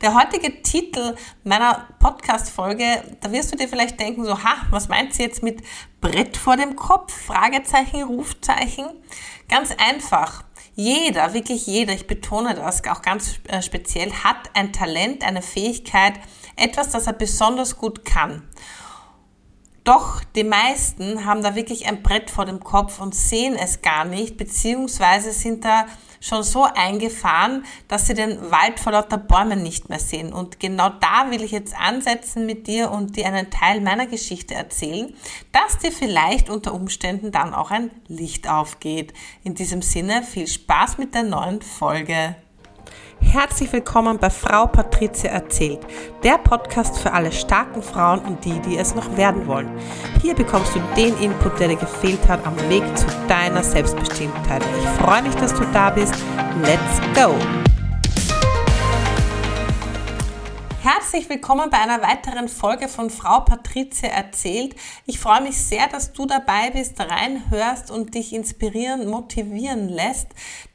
Der 0.00 0.14
heutige 0.14 0.62
Titel 0.62 1.14
meiner 1.44 1.86
Podcast-Folge, 1.98 3.18
da 3.20 3.32
wirst 3.32 3.52
du 3.52 3.56
dir 3.58 3.68
vielleicht 3.68 4.00
denken, 4.00 4.24
so, 4.24 4.42
ha, 4.42 4.66
was 4.70 4.88
meint 4.88 5.12
sie 5.12 5.22
jetzt 5.22 5.42
mit 5.42 5.62
Brett 6.00 6.38
vor 6.38 6.56
dem 6.56 6.74
Kopf? 6.74 7.12
Fragezeichen, 7.12 8.02
Rufzeichen. 8.04 8.86
Ganz 9.50 9.72
einfach. 9.76 10.42
Jeder, 10.74 11.34
wirklich 11.34 11.66
jeder, 11.66 11.92
ich 11.92 12.06
betone 12.06 12.54
das 12.54 12.82
auch 12.86 13.02
ganz 13.02 13.40
äh, 13.48 13.60
speziell, 13.60 14.10
hat 14.10 14.48
ein 14.54 14.72
Talent, 14.72 15.22
eine 15.22 15.42
Fähigkeit, 15.42 16.14
etwas, 16.56 16.88
das 16.88 17.06
er 17.06 17.12
besonders 17.12 17.76
gut 17.76 18.06
kann. 18.06 18.48
Doch 19.84 20.24
die 20.34 20.44
meisten 20.44 21.26
haben 21.26 21.42
da 21.42 21.54
wirklich 21.54 21.86
ein 21.86 22.02
Brett 22.02 22.30
vor 22.30 22.46
dem 22.46 22.60
Kopf 22.60 23.00
und 23.00 23.14
sehen 23.14 23.54
es 23.54 23.82
gar 23.82 24.06
nicht, 24.06 24.38
beziehungsweise 24.38 25.32
sind 25.32 25.62
da 25.62 25.84
schon 26.20 26.42
so 26.42 26.64
eingefahren, 26.64 27.64
dass 27.88 28.06
sie 28.06 28.14
den 28.14 28.50
Wald 28.50 28.78
vor 28.78 28.92
lauter 28.92 29.16
Bäumen 29.16 29.62
nicht 29.62 29.88
mehr 29.88 29.98
sehen. 29.98 30.32
Und 30.32 30.60
genau 30.60 30.90
da 30.90 31.30
will 31.30 31.42
ich 31.42 31.50
jetzt 31.50 31.74
ansetzen 31.74 32.46
mit 32.46 32.66
dir 32.66 32.90
und 32.90 33.16
dir 33.16 33.26
einen 33.26 33.50
Teil 33.50 33.80
meiner 33.80 34.06
Geschichte 34.06 34.54
erzählen, 34.54 35.14
dass 35.52 35.78
dir 35.78 35.90
vielleicht 35.90 36.50
unter 36.50 36.74
Umständen 36.74 37.32
dann 37.32 37.54
auch 37.54 37.70
ein 37.70 37.90
Licht 38.06 38.48
aufgeht. 38.48 39.14
In 39.42 39.54
diesem 39.54 39.82
Sinne 39.82 40.22
viel 40.22 40.46
Spaß 40.46 40.98
mit 40.98 41.14
der 41.14 41.22
neuen 41.22 41.62
Folge. 41.62 42.36
Herzlich 43.20 43.72
willkommen 43.72 44.18
bei 44.18 44.30
Frau 44.30 44.66
Patricia 44.66 45.30
erzählt, 45.30 45.80
der 46.24 46.38
Podcast 46.38 46.98
für 46.98 47.12
alle 47.12 47.30
starken 47.30 47.82
Frauen 47.82 48.20
und 48.20 48.44
die, 48.44 48.58
die 48.60 48.76
es 48.76 48.94
noch 48.94 49.16
werden 49.16 49.46
wollen. 49.46 49.70
Hier 50.20 50.34
bekommst 50.34 50.74
du 50.74 50.80
den 50.96 51.16
Input, 51.18 51.60
der 51.60 51.68
dir 51.68 51.76
gefehlt 51.76 52.26
hat 52.28 52.44
am 52.46 52.56
Weg 52.68 52.82
zu 52.96 53.06
deiner 53.28 53.62
Selbstbestimmtheit. 53.62 54.62
Ich 54.80 55.02
freue 55.02 55.22
mich, 55.22 55.34
dass 55.36 55.54
du 55.54 55.64
da 55.72 55.90
bist. 55.90 56.14
Let's 56.62 57.00
go! 57.14 57.34
Herzlich 60.92 61.28
willkommen 61.28 61.70
bei 61.70 61.78
einer 61.78 62.02
weiteren 62.02 62.48
Folge 62.48 62.88
von 62.88 63.10
Frau 63.10 63.42
Patricia 63.42 64.08
erzählt. 64.08 64.74
Ich 65.06 65.20
freue 65.20 65.40
mich 65.40 65.56
sehr, 65.56 65.86
dass 65.86 66.12
du 66.12 66.26
dabei 66.26 66.70
bist, 66.72 66.98
reinhörst 66.98 67.92
und 67.92 68.16
dich 68.16 68.32
inspirieren, 68.32 69.08
motivieren 69.08 69.88
lässt. 69.88 70.26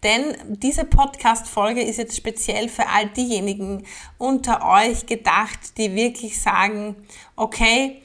Denn 0.03 0.37
diese 0.47 0.85
Podcast-Folge 0.85 1.81
ist 1.81 1.97
jetzt 1.97 2.15
speziell 2.15 2.69
für 2.69 2.87
all 2.87 3.07
diejenigen 3.09 3.85
unter 4.17 4.65
euch 4.65 5.05
gedacht, 5.05 5.77
die 5.77 5.95
wirklich 5.95 6.41
sagen, 6.41 6.95
okay, 7.35 8.01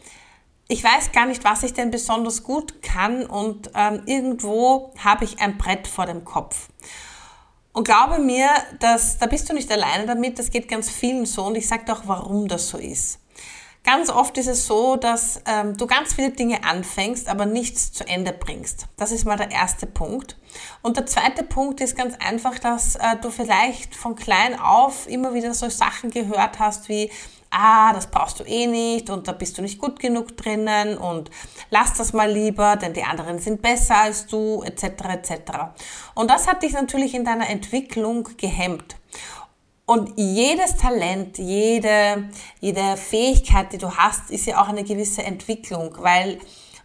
ich 0.67 0.83
weiß 0.83 1.13
gar 1.13 1.27
nicht, 1.27 1.45
was 1.45 1.63
ich 1.63 1.75
denn 1.75 1.93
besonders 1.93 2.43
gut 2.43 2.83
kann 2.83 3.25
und 3.25 3.71
ähm, 3.77 4.03
irgendwo 4.07 4.93
habe 4.99 5.25
ich 5.25 5.41
ein 5.41 5.59
Brett 5.59 5.87
vor 5.87 6.07
dem 6.07 6.25
Kopf. 6.25 6.71
Und 7.73 7.85
glaube 7.85 8.19
mir, 8.19 8.49
dass, 8.81 9.19
da 9.19 9.27
bist 9.27 9.49
du 9.49 9.55
nicht 9.55 9.71
alleine 9.71 10.07
damit, 10.07 10.39
das 10.39 10.51
geht 10.51 10.69
ganz 10.69 10.91
vielen 10.91 11.27
so 11.27 11.45
und 11.45 11.57
ich 11.57 11.69
sage 11.69 11.85
dir 11.85 11.93
auch, 11.93 12.03
warum 12.05 12.49
das 12.49 12.69
so 12.69 12.79
ist. 12.79 13.21
Ganz 13.83 14.11
oft 14.11 14.37
ist 14.37 14.47
es 14.47 14.67
so, 14.67 14.97
dass 14.97 15.41
ähm, 15.47 15.77
du 15.77 15.87
ganz 15.87 16.13
viele 16.13 16.31
Dinge 16.31 16.65
anfängst, 16.65 17.29
aber 17.29 17.47
nichts 17.47 17.93
zu 17.93 18.07
Ende 18.07 18.33
bringst. 18.33 18.87
Das 18.99 19.11
ist 19.11 19.25
mal 19.25 19.39
der 19.39 19.51
erste 19.51 19.87
Punkt. 19.87 20.37
Und 20.83 20.99
der 20.99 21.07
zweite 21.07 21.45
Punkt 21.45 21.81
ist 21.81 21.97
ganz 21.97 22.15
einfach, 22.19 22.59
dass 22.59 22.97
äh, 22.97 23.17
du 23.23 23.31
vielleicht 23.31 23.97
von 23.97 24.17
klein 24.17 24.59
auf 24.61 25.09
immer 25.09 25.33
wieder 25.33 25.55
so 25.55 25.71
Sachen 25.71 26.11
gehört 26.11 26.59
hast 26.59 26.91
wie, 26.91 27.11
ah, 27.51 27.93
das 27.93 28.07
brauchst 28.07 28.41
du 28.41 28.45
eh 28.45 28.67
nicht 28.67 29.11
und 29.11 29.29
da 29.29 29.33
bist 29.33 29.59
du 29.59 29.63
nicht 29.63 29.79
gut 29.79 29.99
genug 29.99 30.37
drinnen 30.37 30.97
und 30.97 31.31
lass 31.71 31.95
das 31.95 32.13
mal 32.13 32.31
lieber, 32.31 32.77
denn 32.77 32.93
die 32.93 33.03
anderen 33.03 33.39
sind 33.39 33.61
besser 33.61 33.97
als 33.97 34.27
du, 34.27 34.63
etc. 34.63 34.85
etc. 34.85 35.33
Und 36.15 36.31
das 36.31 36.47
hat 36.47 36.63
dich 36.63 36.73
natürlich 36.73 37.15
in 37.15 37.25
deiner 37.25 37.51
Entwicklung 37.51 38.29
gehemmt. 38.37 38.97
Und 39.85 40.13
jedes 40.17 40.77
Talent, 40.77 41.39
jede, 41.39 42.29
jede 42.61 42.97
Fähigkeit, 42.97 43.73
die 43.73 43.79
du 43.79 43.91
hast, 43.97 44.31
ist 44.31 44.47
ja 44.47 44.63
auch 44.63 44.69
eine 44.69 44.85
gewisse 44.85 45.25
Entwicklung, 45.25 45.97
weil 45.99 46.39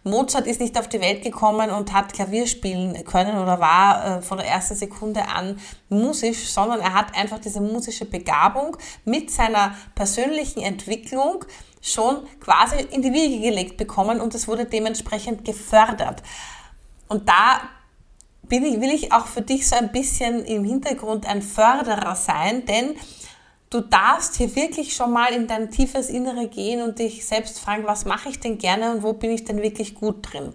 Mozart 0.06 0.46
ist 0.46 0.60
nicht 0.60 0.78
auf 0.78 0.88
die 0.88 1.00
Welt 1.00 1.22
gekommen 1.22 1.70
und 1.70 1.92
hat 1.92 2.12
Klavier 2.12 2.46
spielen 2.46 3.04
können 3.04 3.36
oder 3.38 3.58
war 3.58 4.18
äh, 4.18 4.22
von 4.22 4.38
der 4.38 4.46
ersten 4.46 4.76
Sekunde 4.76 5.26
an 5.28 5.58
musisch, 5.88 6.48
sondern 6.48 6.80
er 6.80 6.94
hat 6.94 7.16
einfach 7.16 7.40
diese 7.40 7.60
musische 7.60 8.04
Begabung 8.04 8.76
mit 9.04 9.32
seiner 9.32 9.74
persönlichen 9.96 10.62
Entwicklung 10.62 11.44
schon 11.82 12.26
quasi 12.40 12.76
in 12.90 13.02
die 13.02 13.12
Wiege 13.12 13.40
gelegt 13.40 13.76
bekommen 13.76 14.20
und 14.20 14.34
es 14.34 14.46
wurde 14.46 14.64
dementsprechend 14.64 15.44
gefördert. 15.44 16.22
Und 17.08 17.28
da 17.28 17.62
bin 18.44 18.64
ich, 18.64 18.80
will 18.80 18.90
ich 18.90 19.12
auch 19.12 19.26
für 19.26 19.42
dich 19.42 19.68
so 19.68 19.74
ein 19.74 19.90
bisschen 19.90 20.44
im 20.44 20.64
Hintergrund 20.64 21.26
ein 21.26 21.42
Förderer 21.42 22.14
sein, 22.14 22.64
denn 22.66 22.94
du 23.70 23.80
darfst 23.80 24.36
hier 24.36 24.54
wirklich 24.54 24.94
schon 24.94 25.12
mal 25.12 25.32
in 25.32 25.46
dein 25.46 25.70
tiefes 25.70 26.08
Innere 26.08 26.48
gehen 26.48 26.82
und 26.82 26.98
dich 26.98 27.26
selbst 27.26 27.58
fragen, 27.58 27.84
was 27.86 28.04
mache 28.04 28.28
ich 28.28 28.40
denn 28.40 28.58
gerne 28.58 28.92
und 28.92 29.02
wo 29.02 29.12
bin 29.12 29.30
ich 29.30 29.44
denn 29.44 29.62
wirklich 29.62 29.94
gut 29.94 30.32
drin. 30.32 30.52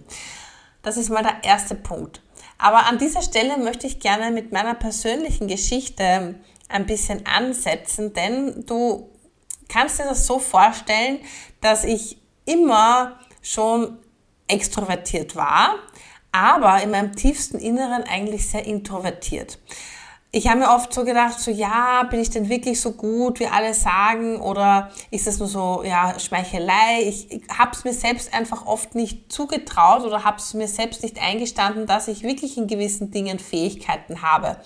Das 0.82 0.96
ist 0.96 1.10
mal 1.10 1.22
der 1.22 1.44
erste 1.44 1.74
Punkt. 1.74 2.22
Aber 2.58 2.86
an 2.86 2.98
dieser 2.98 3.22
Stelle 3.22 3.58
möchte 3.58 3.86
ich 3.86 4.00
gerne 4.00 4.30
mit 4.30 4.52
meiner 4.52 4.74
persönlichen 4.74 5.48
Geschichte 5.48 6.36
ein 6.68 6.86
bisschen 6.86 7.26
ansetzen, 7.26 8.12
denn 8.14 8.64
du 8.66 9.10
kannst 9.68 9.98
dir 9.98 10.04
das 10.04 10.26
so 10.26 10.38
vorstellen, 10.38 11.18
dass 11.60 11.84
ich 11.84 12.18
immer 12.44 13.18
schon 13.42 13.98
extrovertiert 14.48 15.36
war, 15.36 15.76
aber 16.30 16.82
in 16.82 16.90
meinem 16.90 17.14
tiefsten 17.14 17.58
Inneren 17.58 18.04
eigentlich 18.04 18.48
sehr 18.48 18.64
introvertiert 18.64 19.58
ich 20.34 20.48
habe 20.48 20.60
mir 20.60 20.70
oft 20.70 20.94
so 20.94 21.04
gedacht, 21.04 21.38
so 21.38 21.50
ja, 21.50 22.04
bin 22.04 22.18
ich 22.18 22.30
denn 22.30 22.48
wirklich 22.48 22.80
so 22.80 22.92
gut, 22.92 23.38
wie 23.38 23.46
alle 23.46 23.74
sagen, 23.74 24.40
oder 24.40 24.90
ist 25.10 25.26
das 25.26 25.38
nur 25.38 25.46
so 25.46 25.82
ja 25.84 26.18
Schmeichelei? 26.18 27.02
Ich, 27.02 27.30
ich 27.30 27.42
habe 27.56 27.72
es 27.72 27.84
mir 27.84 27.92
selbst 27.92 28.32
einfach 28.32 28.64
oft 28.64 28.94
nicht 28.94 29.30
zugetraut 29.30 30.04
oder 30.04 30.24
habe 30.24 30.38
es 30.38 30.54
mir 30.54 30.68
selbst 30.68 31.02
nicht 31.02 31.20
eingestanden, 31.20 31.86
dass 31.86 32.08
ich 32.08 32.22
wirklich 32.22 32.56
in 32.56 32.66
gewissen 32.66 33.10
Dingen 33.10 33.38
Fähigkeiten 33.38 34.22
habe. 34.22 34.56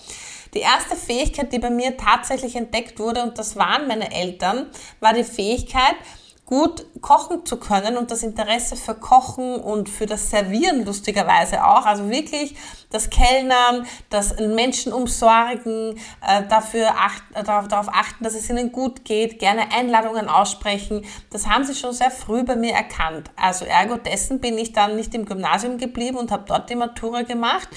Die 0.55 0.61
erste 0.61 0.95
Fähigkeit, 0.95 1.53
die 1.53 1.59
bei 1.59 1.71
mir 1.71 1.97
tatsächlich 1.97 2.55
entdeckt 2.55 3.01
wurde, 3.01 3.25
und 3.25 3.37
das 3.37 3.57
waren 3.57 3.89
meine 3.89 4.15
Eltern, 4.15 4.67
war 5.01 5.15
die 5.15 5.25
Fähigkeit, 5.25 5.97
gut 6.47 6.87
kochen 7.01 7.45
zu 7.45 7.59
können 7.59 7.97
und 7.97 8.13
das 8.13 8.23
Interesse 8.23 8.77
für 8.77 8.95
Kochen 8.95 9.57
und 9.57 9.89
für 9.89 10.07
das 10.07 10.31
Servieren 10.31 10.85
lustigerweise 10.85 11.65
auch. 11.67 11.85
Also 11.85 12.09
wirklich 12.09 12.55
das 12.91 13.11
Kellnern, 13.11 13.85
das 14.11 14.39
Menschen 14.39 14.93
umsorgen, 14.93 15.99
äh, 16.27 16.45
dafür 16.49 16.91
acht, 16.91 17.23
äh, 17.35 17.43
darauf, 17.43 17.67
darauf 17.67 17.89
achten, 17.89 18.23
dass 18.23 18.35
es 18.35 18.49
ihnen 18.49 18.71
gut 18.71 19.05
geht, 19.05 19.41
gerne 19.41 19.73
Einladungen 19.73 20.29
aussprechen. 20.29 21.05
Das 21.31 21.49
haben 21.49 21.65
sie 21.65 21.75
schon 21.75 21.93
sehr 21.93 22.13
früh 22.13 22.45
bei 22.45 22.55
mir 22.55 22.75
erkannt. 22.75 23.29
Also 23.35 23.65
ergo 23.65 23.97
dessen 23.97 24.41
bin 24.41 24.57
ich 24.57 24.73
dann 24.73 24.95
nicht 24.95 25.15
im 25.17 25.25
Gymnasium 25.25 25.79
geblieben 25.79 26.17
und 26.17 26.31
habe 26.31 26.45
dort 26.47 26.71
die 26.71 26.77
Matura 26.77 27.23
gemacht 27.23 27.69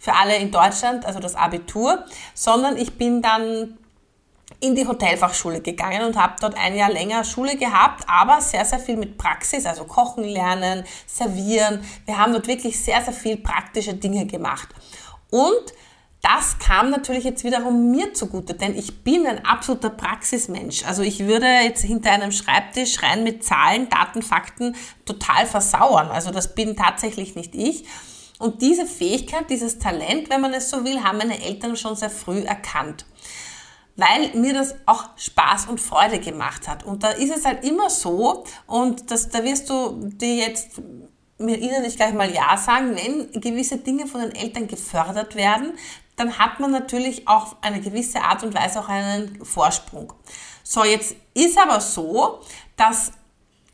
für 0.00 0.14
alle 0.14 0.36
in 0.36 0.50
Deutschland, 0.50 1.06
also 1.06 1.20
das 1.20 1.36
Abitur, 1.36 2.04
sondern 2.34 2.76
ich 2.76 2.96
bin 2.98 3.22
dann 3.22 3.78
in 4.60 4.74
die 4.74 4.86
Hotelfachschule 4.86 5.60
gegangen 5.60 6.04
und 6.04 6.16
habe 6.16 6.34
dort 6.40 6.56
ein 6.56 6.76
Jahr 6.76 6.90
länger 6.90 7.24
Schule 7.24 7.56
gehabt, 7.56 8.04
aber 8.08 8.40
sehr, 8.40 8.64
sehr 8.64 8.78
viel 8.78 8.96
mit 8.96 9.16
Praxis, 9.16 9.64
also 9.64 9.84
kochen 9.84 10.24
lernen, 10.24 10.84
servieren. 11.06 11.82
Wir 12.04 12.18
haben 12.18 12.32
dort 12.32 12.46
wirklich 12.46 12.78
sehr, 12.78 13.02
sehr 13.02 13.14
viel 13.14 13.36
praktische 13.36 13.94
Dinge 13.94 14.26
gemacht. 14.26 14.68
Und 15.30 15.72
das 16.22 16.58
kam 16.58 16.90
natürlich 16.90 17.24
jetzt 17.24 17.44
wiederum 17.44 17.90
mir 17.92 18.12
zugute, 18.12 18.52
denn 18.52 18.76
ich 18.76 19.02
bin 19.02 19.26
ein 19.26 19.42
absoluter 19.46 19.88
Praxismensch. 19.88 20.84
Also 20.84 21.02
ich 21.02 21.20
würde 21.20 21.46
jetzt 21.46 21.82
hinter 21.82 22.10
einem 22.10 22.30
Schreibtisch 22.30 23.02
rein 23.02 23.24
mit 23.24 23.42
Zahlen, 23.42 23.88
Daten, 23.88 24.20
Fakten 24.20 24.76
total 25.06 25.46
versauern. 25.46 26.08
Also 26.08 26.30
das 26.30 26.54
bin 26.54 26.76
tatsächlich 26.76 27.36
nicht 27.36 27.54
ich. 27.54 27.84
Und 28.38 28.60
diese 28.60 28.84
Fähigkeit, 28.84 29.48
dieses 29.48 29.78
Talent, 29.78 30.28
wenn 30.28 30.42
man 30.42 30.52
es 30.52 30.68
so 30.68 30.84
will, 30.84 31.02
haben 31.02 31.18
meine 31.18 31.42
Eltern 31.42 31.76
schon 31.76 31.96
sehr 31.96 32.10
früh 32.10 32.40
erkannt 32.40 33.06
weil 34.00 34.34
mir 34.34 34.54
das 34.54 34.74
auch 34.86 35.10
Spaß 35.16 35.66
und 35.66 35.80
Freude 35.80 36.18
gemacht 36.18 36.66
hat. 36.66 36.84
Und 36.84 37.02
da 37.02 37.10
ist 37.10 37.36
es 37.36 37.44
halt 37.44 37.64
immer 37.64 37.90
so, 37.90 38.44
und 38.66 39.10
das, 39.10 39.28
da 39.28 39.44
wirst 39.44 39.68
du 39.68 40.10
dir 40.14 40.36
jetzt 40.36 40.80
mir 41.38 41.58
innerlich 41.58 41.96
gleich 41.96 42.12
mal 42.12 42.32
Ja 42.32 42.56
sagen, 42.56 42.96
wenn 42.96 43.40
gewisse 43.40 43.78
Dinge 43.78 44.06
von 44.06 44.20
den 44.20 44.34
Eltern 44.34 44.68
gefördert 44.68 45.34
werden, 45.34 45.72
dann 46.16 46.38
hat 46.38 46.60
man 46.60 46.70
natürlich 46.70 47.26
auch 47.28 47.56
eine 47.62 47.80
gewisse 47.80 48.20
Art 48.20 48.42
und 48.42 48.54
Weise 48.54 48.80
auch 48.80 48.88
einen 48.88 49.42
Vorsprung. 49.44 50.12
So, 50.62 50.84
jetzt 50.84 51.16
ist 51.34 51.58
aber 51.58 51.80
so, 51.80 52.40
dass 52.76 53.12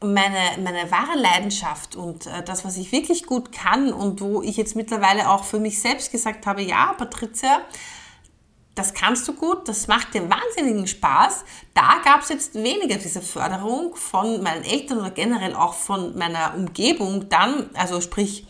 meine, 0.00 0.62
meine 0.62 0.90
wahre 0.90 1.18
Leidenschaft 1.18 1.96
und 1.96 2.26
äh, 2.26 2.42
das, 2.44 2.64
was 2.64 2.76
ich 2.76 2.92
wirklich 2.92 3.26
gut 3.26 3.50
kann 3.50 3.92
und 3.92 4.20
wo 4.20 4.42
ich 4.42 4.56
jetzt 4.56 4.76
mittlerweile 4.76 5.30
auch 5.30 5.44
für 5.44 5.58
mich 5.58 5.80
selbst 5.80 6.12
gesagt 6.12 6.46
habe, 6.46 6.62
ja, 6.62 6.94
Patricia, 6.96 7.60
das 8.76 8.92
kannst 8.92 9.26
du 9.26 9.32
gut, 9.32 9.66
das 9.68 9.88
macht 9.88 10.14
dir 10.14 10.28
wahnsinnigen 10.28 10.86
Spaß. 10.86 11.44
Da 11.72 12.00
gab 12.04 12.20
es 12.20 12.28
jetzt 12.28 12.54
weniger 12.54 12.96
diese 12.96 13.22
Förderung 13.22 13.96
von 13.96 14.42
meinen 14.42 14.64
Eltern 14.64 14.98
oder 14.98 15.10
generell 15.10 15.54
auch 15.54 15.72
von 15.74 16.16
meiner 16.16 16.54
Umgebung 16.54 17.28
dann, 17.30 17.70
also 17.74 18.02
sprich 18.02 18.46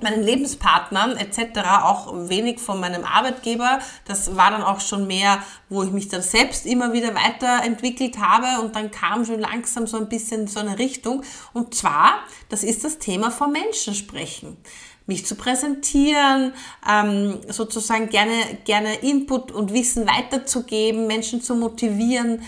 meinen 0.00 0.22
Lebenspartnern 0.22 1.18
etc., 1.18 1.60
auch 1.82 2.28
wenig 2.30 2.58
von 2.58 2.80
meinem 2.80 3.04
Arbeitgeber. 3.04 3.80
Das 4.06 4.34
war 4.34 4.50
dann 4.50 4.62
auch 4.62 4.80
schon 4.80 5.06
mehr, 5.06 5.42
wo 5.68 5.82
ich 5.82 5.90
mich 5.90 6.08
dann 6.08 6.22
selbst 6.22 6.64
immer 6.64 6.94
wieder 6.94 7.14
weiterentwickelt 7.14 8.18
habe 8.18 8.62
und 8.62 8.76
dann 8.76 8.90
kam 8.90 9.26
schon 9.26 9.40
langsam 9.40 9.86
so 9.86 9.98
ein 9.98 10.08
bisschen 10.08 10.46
so 10.46 10.60
eine 10.60 10.78
Richtung. 10.78 11.22
Und 11.52 11.74
zwar, 11.74 12.20
das 12.48 12.64
ist 12.64 12.82
das 12.82 12.98
Thema 12.98 13.30
von 13.30 13.52
Menschen 13.52 13.94
sprechen 13.94 14.56
mich 15.08 15.26
zu 15.26 15.34
präsentieren, 15.34 16.52
ähm, 16.88 17.38
sozusagen 17.48 18.08
gerne, 18.10 18.34
gerne 18.64 18.94
Input 18.96 19.50
und 19.50 19.72
Wissen 19.72 20.06
weiterzugeben, 20.06 21.08
Menschen 21.08 21.42
zu 21.42 21.56
motivieren, 21.56 22.42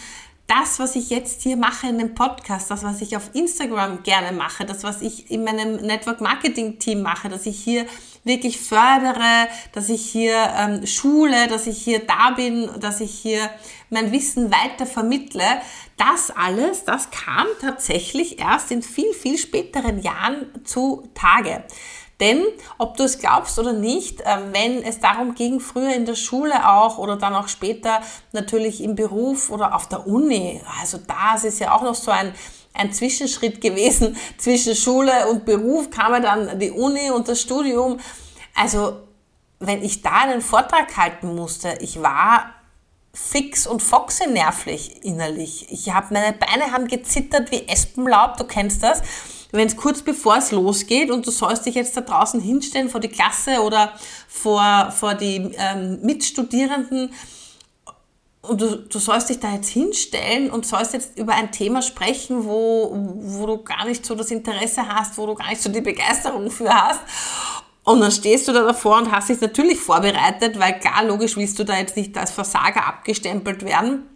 das, 0.47 0.81
was 0.81 0.97
ich 0.97 1.11
jetzt 1.11 1.43
hier 1.43 1.57
mache 1.57 1.87
in 1.87 1.99
dem 1.99 2.15
Podcast, 2.15 2.73
das, 2.73 2.83
was 2.83 3.01
ich 3.01 3.17
auf 3.17 3.31
Instagram 3.35 4.03
gerne 4.03 4.37
mache, 4.37 4.65
das, 4.65 4.83
was 4.83 5.01
ich 5.01 5.31
in 5.31 5.45
meinem 5.45 5.77
Network 5.77 6.21
Marketing 6.21 6.81
Team 6.81 7.03
mache, 7.03 7.29
dass 7.29 7.47
ich 7.47 7.63
hier 7.63 7.87
wirklich 8.25 8.59
fördere, 8.59 9.47
dass 9.73 9.89
ich 9.89 10.03
hier 10.11 10.35
ähm, 10.59 10.87
schule, 10.89 11.47
dass 11.47 11.69
ich 11.69 11.79
hier 11.79 12.01
da 12.01 12.31
bin, 12.31 12.69
dass 12.81 13.01
ich 13.01 13.13
hier 13.13 13.49
mein 13.91 14.11
Wissen 14.11 14.51
weiter 14.51 14.87
vermittle, 14.87 15.45
das 15.97 16.31
alles, 16.31 16.85
das 16.85 17.11
kam 17.13 17.47
tatsächlich 17.61 18.41
erst 18.41 18.73
in 18.73 18.83
viel, 18.83 19.13
viel 19.15 19.39
späteren 19.39 20.03
Jahren 20.03 20.47
zu 20.65 21.09
Tage. 21.15 21.63
Denn, 22.21 22.45
ob 22.77 22.99
du 22.99 23.05
es 23.05 23.19
glaubst 23.19 23.59
oder 23.59 23.73
nicht, 23.73 24.21
ähm, 24.27 24.51
wenn 24.53 24.83
es 24.83 25.01
darum 25.01 25.35
ging, 25.35 25.59
früher 25.59 25.95
in 25.95 26.05
der 26.05 26.15
Schule 26.15 26.69
auch 26.69 26.99
oder 26.99 27.17
dann 27.17 27.35
auch 27.35 27.49
später 27.49 28.03
natürlich 28.33 28.83
im 28.83 28.95
Beruf 28.95 29.51
oder 29.51 29.75
auf 29.75 29.89
der 29.89 30.07
Uni, 30.07 30.61
also 30.81 30.99
das 30.99 31.45
ist 31.45 31.61
ja 31.61 31.75
auch 31.75 31.83
noch 31.83 31.95
so 31.95 32.11
ein, 32.11 32.35
ein 32.75 32.93
Zwischenschritt 32.93 33.61
gewesen 33.61 34.17
zwischen 34.39 34.77
Schule 34.77 35.29
und 35.29 35.47
Beruf, 35.47 35.91
kam 35.91 36.13
ja 36.13 36.21
dann 36.21 36.59
die 36.59 36.71
Uni 36.71 37.11
und 37.11 37.27
das 37.27 37.41
Studium. 37.41 37.99
Also, 38.55 38.99
wenn 39.59 39.83
ich 39.83 40.03
da 40.03 40.23
einen 40.23 40.43
Vortrag 40.43 40.97
halten 40.97 41.35
musste, 41.35 41.79
ich 41.81 42.03
war 42.03 42.55
fix 43.13 43.67
und 43.67 43.83
foxe 43.83 44.31
nervlich 44.31 45.05
innerlich. 45.05 45.67
Ich 45.71 45.93
habe 45.93 46.15
meine 46.15 46.33
Beine 46.33 46.73
haben 46.73 46.87
gezittert 46.87 47.51
wie 47.51 47.67
Espenlaub, 47.67 48.37
du 48.37 48.45
kennst 48.45 48.83
das 48.83 49.03
wenn 49.53 49.67
es 49.67 49.77
kurz 49.77 50.03
bevor 50.03 50.37
es 50.37 50.53
losgeht 50.53 51.11
und 51.11 51.27
du 51.27 51.31
sollst 51.31 51.67
dich 51.67 51.75
jetzt 51.75 51.97
da 51.97 52.03
draußen 52.03 52.41
hinstellen 52.41 52.89
vor 52.89 53.01
die 53.01 53.09
Klasse 53.09 53.61
oder 53.63 53.93
vor, 54.29 54.93
vor 54.97 55.15
die 55.15 55.53
ähm, 55.57 56.01
Mitstudierenden 56.03 57.11
und 58.43 58.61
du, 58.61 58.77
du 58.77 58.99
sollst 58.99 59.29
dich 59.29 59.39
da 59.39 59.53
jetzt 59.53 59.69
hinstellen 59.69 60.51
und 60.51 60.65
sollst 60.65 60.95
jetzt 60.95 61.19
über 61.19 61.35
ein 61.35 61.53
Thema 61.53 61.83
sprechen, 61.83 62.47
wo, 62.47 62.91
wo 62.95 63.47
du 63.47 63.59
gar 63.59 63.85
nicht 63.85 64.05
so 64.07 64.15
das 64.15 64.31
Interesse 64.31 64.89
hast, 64.89 65.19
wo 65.19 65.27
du 65.27 65.35
gar 65.35 65.51
nicht 65.51 65.61
so 65.61 65.71
die 65.71 65.83
Begeisterung 65.83 66.51
für 66.51 66.73
hast. 66.73 67.01
Und 67.85 68.01
dann 68.01 68.11
stehst 68.11 68.49
du 68.49 68.53
da 68.53 68.63
davor 68.63 68.99
und 68.99 69.11
hast 69.11 69.29
dich 69.29 69.41
natürlich 69.41 69.79
vorbereitet, 69.79 70.59
weil 70.59 70.79
klar, 70.79 71.05
logisch 71.05 71.37
willst 71.37 71.59
du 71.59 71.65
da 71.65 71.77
jetzt 71.77 71.97
nicht 71.97 72.17
als 72.17 72.31
Versager 72.31 72.87
abgestempelt 72.87 73.65
werden. 73.65 74.07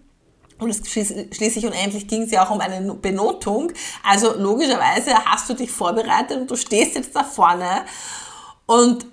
Und 0.58 0.74
schließlich 0.86 1.66
und 1.66 1.72
endlich 1.72 2.06
ging 2.06 2.22
es 2.22 2.30
ja 2.30 2.46
auch 2.46 2.50
um 2.50 2.60
eine 2.60 2.94
Benotung. 2.94 3.72
Also 4.04 4.34
logischerweise 4.38 5.14
hast 5.24 5.48
du 5.50 5.54
dich 5.54 5.70
vorbereitet 5.70 6.38
und 6.38 6.50
du 6.50 6.56
stehst 6.56 6.94
jetzt 6.94 7.14
da 7.16 7.24
vorne 7.24 7.84
und 8.66 9.06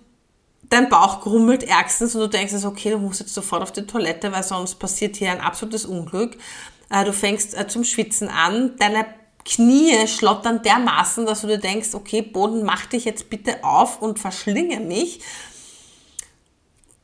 dein 0.70 0.88
Bauch 0.88 1.22
grummelt 1.22 1.64
ärgstens 1.64 2.16
und 2.16 2.22
du 2.22 2.28
denkst, 2.28 2.54
okay, 2.64 2.92
du 2.92 3.00
musst 3.00 3.20
jetzt 3.20 3.34
sofort 3.34 3.62
auf 3.62 3.72
die 3.72 3.86
Toilette, 3.86 4.32
weil 4.32 4.44
sonst 4.44 4.76
passiert 4.76 5.18
hier 5.18 5.32
ein 5.32 5.42
absolutes 5.42 5.86
Unglück. 5.86 6.38
Äh, 6.90 7.06
du 7.06 7.14
fängst 7.14 7.58
äh, 7.58 7.68
zum 7.68 7.84
Schwitzen 7.84 8.30
an, 8.30 8.76
deine 8.78 9.06
Knie 9.44 10.08
schlottern 10.08 10.62
dermaßen, 10.62 11.26
dass 11.26 11.42
du 11.42 11.48
dir 11.48 11.58
denkst, 11.58 11.90
okay, 11.94 12.22
Boden, 12.22 12.64
mach 12.64 12.86
dich 12.86 13.06
jetzt 13.06 13.30
bitte 13.30 13.64
auf 13.64 14.02
und 14.02 14.20
verschlinge 14.20 14.80
mich 14.80 15.22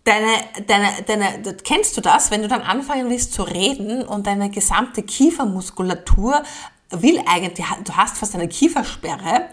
deine, 0.08 0.28
deine, 0.66 0.90
deine, 1.06 1.58
kennst 1.64 1.98
du 1.98 2.02
das, 2.02 2.32
wenn 2.32 2.42
du 2.42 2.48
dann 2.48 2.62
anfangen 2.62 3.10
willst 3.10 3.34
zu 3.34 3.44
reden 3.44 4.04
und 4.04 4.26
deine 4.26 4.50
gesamte 4.50 5.04
Kiefermuskulatur 5.04 6.44
will 6.92 7.20
eigentlich, 7.28 7.66
du 7.84 7.94
hast 7.98 8.18
fast 8.18 8.34
eine 8.36 8.48
Kiefersperre 8.48 9.50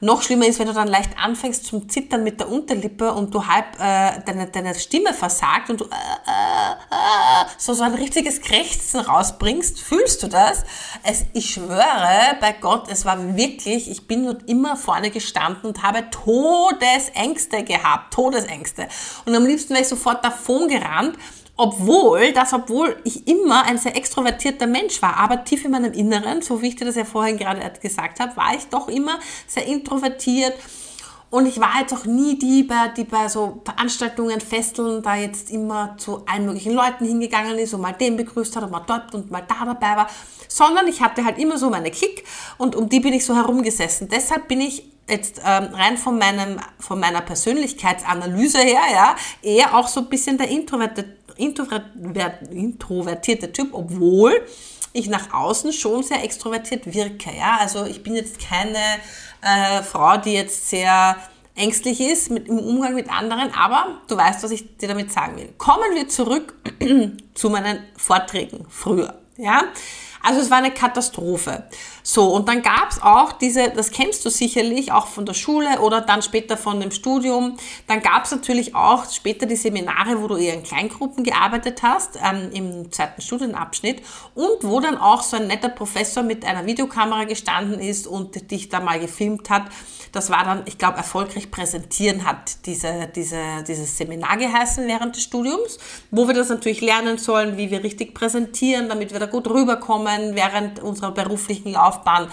noch 0.00 0.22
schlimmer 0.22 0.46
ist, 0.46 0.58
wenn 0.58 0.68
du 0.68 0.72
dann 0.72 0.88
leicht 0.88 1.10
anfängst 1.18 1.66
zum 1.66 1.88
Zittern 1.88 2.22
mit 2.22 2.38
der 2.38 2.48
Unterlippe 2.48 3.12
und 3.12 3.34
du 3.34 3.46
halb 3.46 3.74
äh, 3.80 4.20
deine, 4.24 4.46
deine 4.46 4.74
Stimme 4.74 5.12
versagt 5.12 5.70
und 5.70 5.80
du 5.80 5.84
äh, 5.84 5.88
äh, 5.88 6.72
äh, 6.72 7.46
so, 7.56 7.74
so 7.74 7.82
ein 7.82 7.94
richtiges 7.94 8.40
Krächzen 8.40 9.00
rausbringst. 9.00 9.80
Fühlst 9.80 10.22
du 10.22 10.28
das? 10.28 10.64
Es, 11.02 11.24
ich 11.32 11.50
schwöre 11.50 12.36
bei 12.40 12.52
Gott, 12.52 12.88
es 12.88 13.04
war 13.04 13.36
wirklich, 13.36 13.90
ich 13.90 14.06
bin 14.06 14.24
dort 14.24 14.48
immer 14.48 14.76
vorne 14.76 15.10
gestanden 15.10 15.66
und 15.66 15.82
habe 15.82 16.08
Todesängste 16.10 17.64
gehabt. 17.64 18.14
Todesängste. 18.14 18.88
Und 19.24 19.34
am 19.34 19.46
liebsten 19.46 19.70
wäre 19.70 19.82
ich 19.82 19.88
sofort 19.88 20.24
davon 20.24 20.68
gerannt 20.68 21.16
obwohl, 21.58 22.32
das, 22.32 22.52
obwohl 22.52 22.96
ich 23.02 23.26
immer 23.26 23.64
ein 23.64 23.78
sehr 23.78 23.96
extrovertierter 23.96 24.68
Mensch 24.68 25.02
war, 25.02 25.16
aber 25.16 25.44
tief 25.44 25.64
in 25.64 25.72
meinem 25.72 25.92
Inneren, 25.92 26.40
so 26.40 26.62
wie 26.62 26.68
ich 26.68 26.76
dir 26.76 26.84
das 26.84 26.94
ja 26.94 27.04
vorhin 27.04 27.36
gerade 27.36 27.60
gesagt 27.80 28.20
habe, 28.20 28.36
war 28.36 28.54
ich 28.54 28.68
doch 28.68 28.86
immer 28.88 29.18
sehr 29.48 29.66
introvertiert. 29.66 30.54
Und 31.30 31.46
ich 31.46 31.60
war 31.60 31.80
jetzt 31.80 31.92
auch 31.92 32.06
nie 32.06 32.38
die, 32.38 32.66
die 32.96 33.04
bei 33.04 33.28
so 33.28 33.60
Veranstaltungen, 33.64 34.40
Festeln, 34.40 35.02
da 35.02 35.16
jetzt 35.16 35.50
immer 35.50 35.96
zu 35.98 36.24
allen 36.26 36.46
möglichen 36.46 36.72
Leuten 36.72 37.04
hingegangen 37.04 37.58
ist 37.58 37.74
und 37.74 37.80
mal 37.80 37.92
den 37.92 38.16
begrüßt 38.16 38.54
hat 38.54 38.62
und 38.62 38.70
mal 38.70 38.84
dort 38.86 39.12
und 39.14 39.30
mal 39.30 39.42
da 39.46 39.64
dabei 39.66 39.96
war, 39.96 40.06
sondern 40.46 40.86
ich 40.86 41.02
hatte 41.02 41.24
halt 41.24 41.38
immer 41.38 41.58
so 41.58 41.68
meine 41.70 41.90
Kick 41.90 42.24
und 42.56 42.76
um 42.76 42.88
die 42.88 43.00
bin 43.00 43.12
ich 43.12 43.26
so 43.26 43.34
herumgesessen. 43.34 44.08
Deshalb 44.08 44.46
bin 44.46 44.60
ich 44.60 44.84
jetzt 45.08 45.40
ähm, 45.44 45.74
rein 45.74 45.98
von, 45.98 46.18
meinem, 46.18 46.60
von 46.78 47.00
meiner 47.00 47.20
Persönlichkeitsanalyse 47.20 48.58
her, 48.58 48.82
ja, 48.92 49.16
eher 49.42 49.76
auch 49.76 49.88
so 49.88 50.00
ein 50.00 50.08
bisschen 50.08 50.38
der 50.38 50.48
introvertierte 50.48 51.17
introvertierte 51.38 53.52
Typ, 53.52 53.68
obwohl 53.72 54.44
ich 54.92 55.08
nach 55.08 55.32
außen 55.32 55.72
schon 55.72 56.02
sehr 56.02 56.24
extrovertiert 56.24 56.92
wirke. 56.92 57.30
Ja? 57.36 57.58
Also 57.60 57.86
ich 57.86 58.02
bin 58.02 58.14
jetzt 58.14 58.40
keine 58.40 58.78
äh, 59.42 59.82
Frau, 59.82 60.16
die 60.16 60.32
jetzt 60.32 60.68
sehr 60.68 61.16
ängstlich 61.54 62.00
ist 62.00 62.30
mit, 62.30 62.48
im 62.48 62.58
Umgang 62.58 62.94
mit 62.94 63.10
anderen, 63.10 63.52
aber 63.52 64.00
du 64.06 64.16
weißt, 64.16 64.42
was 64.42 64.50
ich 64.50 64.78
dir 64.78 64.88
damit 64.88 65.12
sagen 65.12 65.36
will. 65.36 65.52
Kommen 65.58 65.94
wir 65.94 66.08
zurück 66.08 66.54
zu 67.34 67.50
meinen 67.50 67.84
Vorträgen 67.96 68.64
früher. 68.68 69.14
Ja? 69.36 69.64
Also 70.28 70.42
es 70.42 70.50
war 70.50 70.58
eine 70.58 70.72
Katastrophe. 70.72 71.64
So, 72.02 72.34
und 72.34 72.50
dann 72.50 72.60
gab 72.60 72.90
es 72.90 73.00
auch 73.00 73.32
diese, 73.32 73.70
das 73.70 73.90
kennst 73.90 74.26
du 74.26 74.28
sicherlich 74.28 74.92
auch 74.92 75.06
von 75.06 75.24
der 75.24 75.32
Schule 75.32 75.80
oder 75.80 76.02
dann 76.02 76.20
später 76.20 76.58
von 76.58 76.80
dem 76.80 76.90
Studium, 76.90 77.56
dann 77.86 78.02
gab 78.02 78.24
es 78.24 78.30
natürlich 78.30 78.74
auch 78.74 79.10
später 79.10 79.46
die 79.46 79.56
Seminare, 79.56 80.20
wo 80.20 80.28
du 80.28 80.36
eher 80.36 80.52
in 80.52 80.64
Kleingruppen 80.64 81.24
gearbeitet 81.24 81.82
hast, 81.82 82.18
ähm, 82.22 82.50
im 82.52 82.92
zweiten 82.92 83.22
Studienabschnitt 83.22 84.02
und 84.34 84.64
wo 84.64 84.80
dann 84.80 84.98
auch 84.98 85.22
so 85.22 85.38
ein 85.38 85.46
netter 85.46 85.70
Professor 85.70 86.22
mit 86.22 86.44
einer 86.44 86.66
Videokamera 86.66 87.24
gestanden 87.24 87.80
ist 87.80 88.06
und 88.06 88.50
dich 88.50 88.68
da 88.68 88.80
mal 88.80 89.00
gefilmt 89.00 89.48
hat. 89.48 89.62
Das 90.12 90.30
war 90.30 90.44
dann, 90.44 90.62
ich 90.66 90.78
glaube, 90.78 90.96
erfolgreich 90.96 91.50
präsentieren 91.50 92.24
hat 92.24 92.66
diese, 92.66 93.08
diese, 93.14 93.62
dieses 93.66 93.96
Seminar 93.96 94.36
geheißen 94.36 94.86
während 94.86 95.16
des 95.16 95.22
Studiums, 95.22 95.78
wo 96.10 96.26
wir 96.26 96.34
das 96.34 96.48
natürlich 96.48 96.80
lernen 96.80 97.18
sollen, 97.18 97.56
wie 97.56 97.70
wir 97.70 97.82
richtig 97.82 98.14
präsentieren, 98.14 98.88
damit 98.88 99.12
wir 99.12 99.20
da 99.20 99.26
gut 99.26 99.48
rüberkommen 99.48 100.17
während 100.34 100.80
unserer 100.80 101.12
beruflichen 101.12 101.72
Laufbahn. 101.72 102.28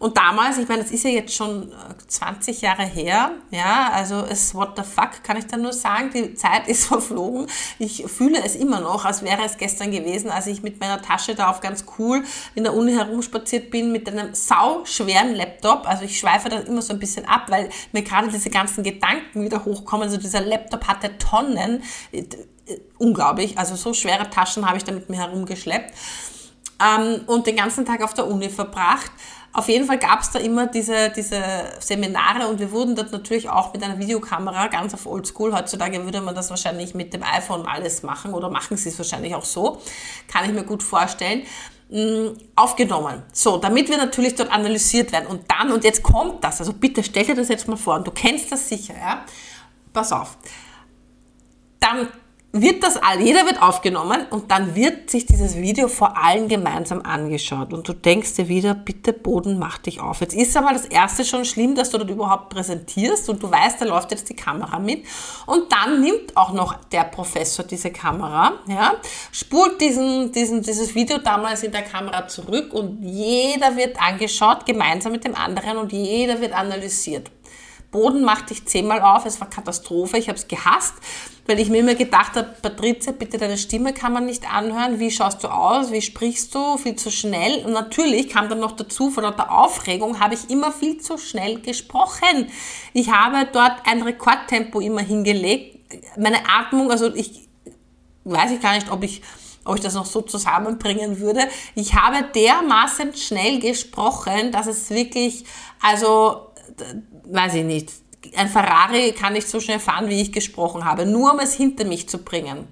Und 0.00 0.16
damals, 0.16 0.56
ich 0.56 0.66
meine, 0.66 0.82
das 0.82 0.90
ist 0.92 1.04
ja 1.04 1.10
jetzt 1.10 1.34
schon 1.34 1.70
20 2.08 2.62
äh, 2.62 2.66
Jahre 2.66 2.84
her, 2.84 3.32
ja, 3.50 3.90
also 3.92 4.24
es, 4.24 4.54
what 4.54 4.70
the 4.74 4.82
fuck, 4.82 5.22
kann 5.22 5.36
ich 5.36 5.46
da 5.46 5.58
nur 5.58 5.74
sagen, 5.74 6.10
die 6.14 6.34
Zeit 6.34 6.68
ist 6.68 6.86
verflogen. 6.88 7.46
Ich 7.78 8.06
fühle 8.06 8.42
es 8.42 8.56
immer 8.56 8.80
noch, 8.80 9.04
als 9.04 9.20
wäre 9.22 9.44
es 9.44 9.58
gestern 9.58 9.90
gewesen, 9.90 10.30
als 10.30 10.46
ich 10.46 10.62
mit 10.62 10.80
meiner 10.80 11.02
Tasche 11.02 11.34
da 11.34 11.50
auf 11.50 11.60
ganz 11.60 11.84
cool 11.98 12.24
in 12.54 12.64
der 12.64 12.74
Uni 12.74 12.92
herumspaziert 12.92 13.70
bin 13.70 13.92
mit 13.92 14.08
einem 14.08 14.34
sau 14.34 14.86
schweren 14.86 15.34
Laptop. 15.34 15.86
Also 15.86 16.04
ich 16.04 16.18
schweife 16.18 16.48
da 16.48 16.60
immer 16.60 16.80
so 16.80 16.94
ein 16.94 16.98
bisschen 16.98 17.26
ab, 17.26 17.44
weil 17.48 17.68
mir 17.92 18.02
gerade 18.02 18.28
diese 18.28 18.48
ganzen 18.48 18.82
Gedanken 18.82 19.44
wieder 19.44 19.66
hochkommen. 19.66 20.04
Also 20.04 20.16
dieser 20.16 20.40
Laptop 20.40 20.88
hatte 20.88 21.18
Tonnen, 21.18 21.82
äh, 22.12 22.24
unglaublich, 22.96 23.58
also 23.58 23.76
so 23.76 23.92
schwere 23.92 24.30
Taschen 24.30 24.66
habe 24.66 24.78
ich 24.78 24.84
da 24.84 24.92
mit 24.92 25.10
mir 25.10 25.18
herumgeschleppt 25.18 25.92
ähm, 26.80 27.22
und 27.26 27.46
den 27.46 27.56
ganzen 27.56 27.84
Tag 27.84 28.02
auf 28.02 28.14
der 28.14 28.26
Uni 28.26 28.48
verbracht. 28.48 29.10
Auf 29.52 29.68
jeden 29.68 29.84
Fall 29.84 29.98
gab 29.98 30.20
es 30.20 30.30
da 30.30 30.38
immer 30.38 30.68
diese, 30.68 31.10
diese 31.10 31.42
Seminare 31.80 32.46
und 32.46 32.60
wir 32.60 32.70
wurden 32.70 32.94
dort 32.94 33.10
natürlich 33.10 33.48
auch 33.48 33.72
mit 33.72 33.82
einer 33.82 33.98
Videokamera, 33.98 34.68
ganz 34.68 34.94
auf 34.94 35.06
Oldschool. 35.06 35.52
Heutzutage 35.52 36.04
würde 36.04 36.20
man 36.20 36.36
das 36.36 36.50
wahrscheinlich 36.50 36.94
mit 36.94 37.12
dem 37.12 37.24
iPhone 37.24 37.66
alles 37.66 38.04
machen 38.04 38.32
oder 38.32 38.48
machen 38.48 38.76
sie 38.76 38.90
es 38.90 38.98
wahrscheinlich 38.98 39.34
auch 39.34 39.44
so. 39.44 39.80
Kann 40.28 40.44
ich 40.44 40.52
mir 40.52 40.62
gut 40.62 40.84
vorstellen 40.84 41.42
mm, 41.90 42.38
aufgenommen. 42.54 43.24
So, 43.32 43.56
damit 43.56 43.88
wir 43.88 43.96
natürlich 43.96 44.36
dort 44.36 44.52
analysiert 44.52 45.10
werden. 45.10 45.26
Und 45.26 45.50
dann, 45.50 45.72
und 45.72 45.82
jetzt 45.82 46.04
kommt 46.04 46.44
das, 46.44 46.60
also 46.60 46.72
bitte 46.72 47.02
stell 47.02 47.24
dir 47.24 47.34
das 47.34 47.48
jetzt 47.48 47.66
mal 47.66 47.76
vor, 47.76 47.96
und 47.96 48.06
du 48.06 48.12
kennst 48.12 48.52
das 48.52 48.68
sicher, 48.68 48.94
ja? 48.96 49.24
Pass 49.92 50.12
auf. 50.12 50.36
Dann 51.80 52.06
wird 52.52 52.82
das 52.82 52.96
all, 52.96 53.20
jeder 53.20 53.46
wird 53.46 53.62
aufgenommen 53.62 54.26
und 54.30 54.50
dann 54.50 54.74
wird 54.74 55.08
sich 55.08 55.24
dieses 55.24 55.56
Video 55.56 55.86
vor 55.86 56.16
allen 56.16 56.48
gemeinsam 56.48 57.02
angeschaut 57.02 57.72
und 57.72 57.86
du 57.86 57.92
denkst 57.92 58.34
dir 58.34 58.48
wieder, 58.48 58.74
bitte 58.74 59.12
Boden, 59.12 59.58
mach 59.58 59.78
dich 59.78 60.00
auf. 60.00 60.20
Jetzt 60.20 60.34
ist 60.34 60.56
aber 60.56 60.72
das 60.72 60.84
erste 60.84 61.24
schon 61.24 61.44
schlimm, 61.44 61.76
dass 61.76 61.90
du 61.90 61.98
dort 61.98 62.10
überhaupt 62.10 62.50
präsentierst 62.50 63.28
und 63.28 63.40
du 63.40 63.50
weißt, 63.50 63.80
da 63.80 63.84
läuft 63.84 64.10
jetzt 64.10 64.28
die 64.28 64.34
Kamera 64.34 64.80
mit 64.80 65.04
und 65.46 65.70
dann 65.70 66.00
nimmt 66.00 66.36
auch 66.36 66.52
noch 66.52 66.74
der 66.90 67.04
Professor 67.04 67.64
diese 67.64 67.92
Kamera, 67.92 68.54
ja, 68.66 68.94
spult 69.30 69.80
diesen, 69.80 70.32
diesen, 70.32 70.62
dieses 70.62 70.94
Video 70.96 71.18
damals 71.18 71.62
in 71.62 71.70
der 71.70 71.82
Kamera 71.82 72.26
zurück 72.26 72.72
und 72.72 73.00
jeder 73.02 73.76
wird 73.76 74.00
angeschaut, 74.02 74.66
gemeinsam 74.66 75.12
mit 75.12 75.24
dem 75.24 75.36
anderen 75.36 75.76
und 75.76 75.92
jeder 75.92 76.40
wird 76.40 76.52
analysiert. 76.52 77.30
Boden 77.90 78.22
macht 78.22 78.50
dich 78.50 78.66
zehnmal 78.66 79.02
auf, 79.02 79.26
es 79.26 79.40
war 79.40 79.50
Katastrophe, 79.50 80.18
ich 80.18 80.28
habe 80.28 80.38
es 80.38 80.46
gehasst, 80.46 80.94
weil 81.46 81.58
ich 81.58 81.68
mir 81.68 81.78
immer 81.78 81.96
gedacht 81.96 82.36
habe, 82.36 82.54
Patrizia, 82.62 83.12
bitte 83.12 83.36
deine 83.36 83.58
Stimme 83.58 83.92
kann 83.92 84.12
man 84.12 84.26
nicht 84.26 84.52
anhören, 84.52 85.00
wie 85.00 85.10
schaust 85.10 85.42
du 85.42 85.48
aus, 85.48 85.90
wie 85.90 86.00
sprichst 86.00 86.54
du, 86.54 86.76
viel 86.76 86.94
zu 86.94 87.10
schnell. 87.10 87.64
Und 87.64 87.72
natürlich 87.72 88.28
kam 88.28 88.48
dann 88.48 88.60
noch 88.60 88.72
dazu, 88.72 89.10
vor 89.10 89.24
lauter 89.24 89.50
Aufregung 89.50 90.20
habe 90.20 90.34
ich 90.34 90.50
immer 90.50 90.70
viel 90.70 90.98
zu 90.98 91.18
schnell 91.18 91.60
gesprochen. 91.60 92.48
Ich 92.92 93.10
habe 93.10 93.48
dort 93.52 93.72
ein 93.84 94.02
Rekordtempo 94.02 94.80
immer 94.80 95.02
hingelegt, 95.02 95.78
meine 96.16 96.48
Atmung, 96.48 96.92
also 96.92 97.12
ich 97.12 97.48
weiß 98.22 98.52
ich 98.52 98.60
gar 98.60 98.74
nicht, 98.74 98.90
ob 98.90 99.02
ich 99.02 99.22
ob 99.62 99.76
ich 99.76 99.82
das 99.82 99.94
noch 99.94 100.06
so 100.06 100.22
zusammenbringen 100.22 101.20
würde. 101.20 101.46
Ich 101.74 101.94
habe 101.94 102.24
dermaßen 102.34 103.14
schnell 103.14 103.58
gesprochen, 103.58 104.52
dass 104.52 104.66
es 104.66 104.88
wirklich, 104.88 105.44
also 105.82 106.50
weiß 107.32 107.54
ich 107.54 107.64
nicht, 107.64 107.90
ein 108.36 108.48
Ferrari 108.48 109.12
kann 109.12 109.32
nicht 109.32 109.48
so 109.48 109.60
schnell 109.60 109.80
fahren, 109.80 110.08
wie 110.08 110.20
ich 110.20 110.32
gesprochen 110.32 110.84
habe, 110.84 111.06
nur 111.06 111.32
um 111.32 111.40
es 111.40 111.54
hinter 111.54 111.84
mich 111.84 112.08
zu 112.08 112.18
bringen. 112.18 112.68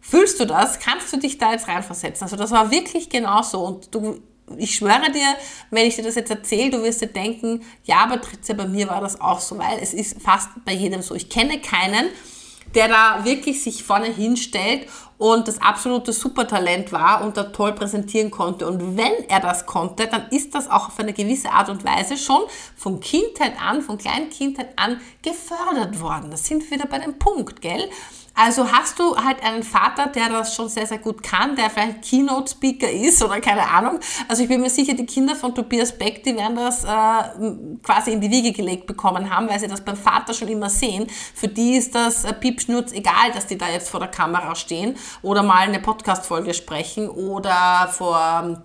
Fühlst 0.00 0.40
du 0.40 0.46
das? 0.46 0.80
Kannst 0.80 1.12
du 1.12 1.18
dich 1.18 1.38
da 1.38 1.52
jetzt 1.52 1.68
reinversetzen? 1.68 2.24
Also 2.24 2.36
das 2.36 2.50
war 2.50 2.70
wirklich 2.70 3.08
genauso 3.08 3.64
und 3.64 3.94
du, 3.94 4.20
ich 4.56 4.74
schwöre 4.74 5.12
dir, 5.12 5.36
wenn 5.70 5.86
ich 5.86 5.96
dir 5.96 6.02
das 6.02 6.16
jetzt 6.16 6.30
erzähle, 6.30 6.70
du 6.70 6.82
wirst 6.82 7.00
dir 7.00 7.06
denken, 7.06 7.62
ja, 7.84 8.06
Patricia, 8.06 8.54
bei 8.54 8.66
mir 8.66 8.88
war 8.88 9.00
das 9.00 9.20
auch 9.20 9.40
so, 9.40 9.58
weil 9.58 9.78
es 9.80 9.94
ist 9.94 10.20
fast 10.20 10.48
bei 10.64 10.72
jedem 10.72 11.02
so. 11.02 11.14
Ich 11.14 11.28
kenne 11.28 11.60
keinen, 11.60 12.08
der 12.74 12.88
da 12.88 13.24
wirklich 13.24 13.62
sich 13.62 13.84
vorne 13.84 14.06
hinstellt 14.06 14.88
und 15.18 15.46
das 15.46 15.62
absolute 15.62 16.12
Supertalent 16.12 16.90
war 16.90 17.24
und 17.24 17.36
da 17.36 17.44
toll 17.44 17.72
präsentieren 17.72 18.30
konnte. 18.30 18.66
Und 18.66 18.96
wenn 18.96 19.12
er 19.28 19.38
das 19.38 19.66
konnte, 19.66 20.08
dann 20.08 20.26
ist 20.30 20.54
das 20.54 20.68
auch 20.68 20.88
auf 20.88 20.98
eine 20.98 21.12
gewisse 21.12 21.50
Art 21.52 21.68
und 21.68 21.84
Weise 21.84 22.16
schon 22.16 22.42
von 22.74 22.98
Kindheit 22.98 23.52
an, 23.60 23.82
von 23.82 23.98
Kleinkindheit 23.98 24.70
an 24.76 25.00
gefördert 25.22 26.00
worden. 26.00 26.30
Das 26.32 26.44
sind 26.44 26.64
wir 26.64 26.78
wieder 26.78 26.88
bei 26.88 26.98
dem 26.98 27.18
Punkt, 27.18 27.60
gell? 27.60 27.88
Also 28.34 28.70
hast 28.72 28.98
du 28.98 29.16
halt 29.16 29.42
einen 29.44 29.62
Vater, 29.62 30.06
der 30.06 30.30
das 30.30 30.54
schon 30.54 30.68
sehr, 30.68 30.86
sehr 30.86 30.98
gut 30.98 31.22
kann, 31.22 31.54
der 31.54 31.68
vielleicht 31.68 32.02
Keynote-Speaker 32.02 32.90
ist 32.90 33.22
oder 33.22 33.40
keine 33.40 33.68
Ahnung. 33.68 34.00
Also 34.26 34.42
ich 34.42 34.48
bin 34.48 34.60
mir 34.60 34.70
sicher, 34.70 34.94
die 34.94 35.04
Kinder 35.04 35.36
von 35.36 35.54
Tobias 35.54 35.96
Beck, 35.96 36.22
die 36.24 36.36
werden 36.36 36.56
das 36.56 36.84
äh, 36.84 37.78
quasi 37.82 38.12
in 38.12 38.20
die 38.20 38.30
Wiege 38.30 38.52
gelegt 38.52 38.86
bekommen 38.86 39.28
haben, 39.34 39.48
weil 39.48 39.60
sie 39.60 39.68
das 39.68 39.82
beim 39.82 39.96
Vater 39.96 40.32
schon 40.32 40.48
immer 40.48 40.70
sehen. 40.70 41.06
Für 41.34 41.48
die 41.48 41.76
ist 41.76 41.94
das 41.94 42.24
äh, 42.24 42.32
Piepschnurz 42.32 42.92
egal, 42.92 43.32
dass 43.34 43.46
die 43.46 43.58
da 43.58 43.68
jetzt 43.68 43.90
vor 43.90 44.00
der 44.00 44.08
Kamera 44.08 44.54
stehen 44.54 44.96
oder 45.20 45.42
mal 45.42 45.68
eine 45.68 45.80
Podcast-Folge 45.80 46.54
sprechen 46.54 47.10
oder 47.10 47.88
vor 47.92 48.62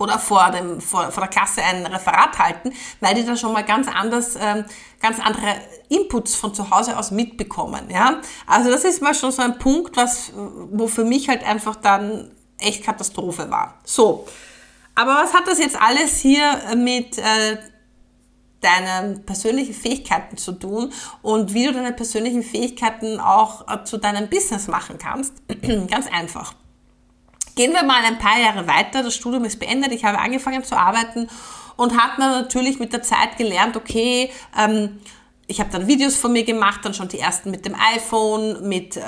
oder 0.00 0.18
vor, 0.18 0.50
dem, 0.50 0.80
vor, 0.80 1.12
vor 1.12 1.22
der 1.22 1.30
Klasse 1.30 1.62
ein 1.62 1.86
Referat 1.86 2.38
halten, 2.38 2.72
weil 3.00 3.14
die 3.14 3.24
da 3.24 3.36
schon 3.36 3.52
mal 3.52 3.64
ganz 3.64 3.86
anders, 3.86 4.34
ähm, 4.40 4.64
ganz 5.00 5.20
andere 5.20 5.56
Inputs 5.90 6.34
von 6.34 6.54
zu 6.54 6.70
Hause 6.70 6.98
aus 6.98 7.10
mitbekommen. 7.10 7.90
Ja? 7.90 8.20
Also 8.46 8.70
das 8.70 8.84
ist 8.84 9.02
mal 9.02 9.14
schon 9.14 9.30
so 9.30 9.42
ein 9.42 9.58
Punkt, 9.58 9.96
was, 9.96 10.32
wo 10.34 10.88
für 10.88 11.04
mich 11.04 11.28
halt 11.28 11.44
einfach 11.44 11.76
dann 11.76 12.30
echt 12.58 12.82
Katastrophe 12.82 13.50
war. 13.50 13.74
So, 13.84 14.26
aber 14.94 15.14
was 15.22 15.34
hat 15.34 15.46
das 15.46 15.58
jetzt 15.58 15.80
alles 15.80 16.18
hier 16.18 16.58
mit 16.76 17.18
äh, 17.18 17.58
deinen 18.62 19.24
persönlichen 19.24 19.74
Fähigkeiten 19.74 20.38
zu 20.38 20.52
tun 20.52 20.92
und 21.22 21.52
wie 21.52 21.66
du 21.66 21.72
deine 21.72 21.92
persönlichen 21.92 22.42
Fähigkeiten 22.42 23.20
auch 23.20 23.68
äh, 23.68 23.84
zu 23.84 23.98
deinem 23.98 24.28
Business 24.30 24.66
machen 24.66 24.96
kannst? 24.98 25.34
Ganz 25.88 26.06
einfach. 26.10 26.54
Gehen 27.60 27.74
wir 27.74 27.82
mal 27.82 28.02
ein 28.02 28.16
paar 28.16 28.40
Jahre 28.40 28.66
weiter. 28.66 29.02
Das 29.02 29.14
Studium 29.14 29.44
ist 29.44 29.60
beendet. 29.60 29.92
Ich 29.92 30.02
habe 30.02 30.18
angefangen 30.18 30.64
zu 30.64 30.78
arbeiten 30.78 31.28
und 31.76 32.02
habe 32.02 32.18
natürlich 32.18 32.78
mit 32.78 32.94
der 32.94 33.02
Zeit 33.02 33.36
gelernt, 33.36 33.76
okay, 33.76 34.32
ähm, 34.58 34.98
ich 35.50 35.58
habe 35.58 35.68
dann 35.70 35.88
Videos 35.88 36.16
von 36.16 36.32
mir 36.32 36.44
gemacht, 36.44 36.84
dann 36.84 36.94
schon 36.94 37.08
die 37.08 37.18
ersten 37.18 37.50
mit 37.50 37.66
dem 37.66 37.74
iPhone, 37.74 38.68
mit 38.68 38.96
äh, 38.96 39.00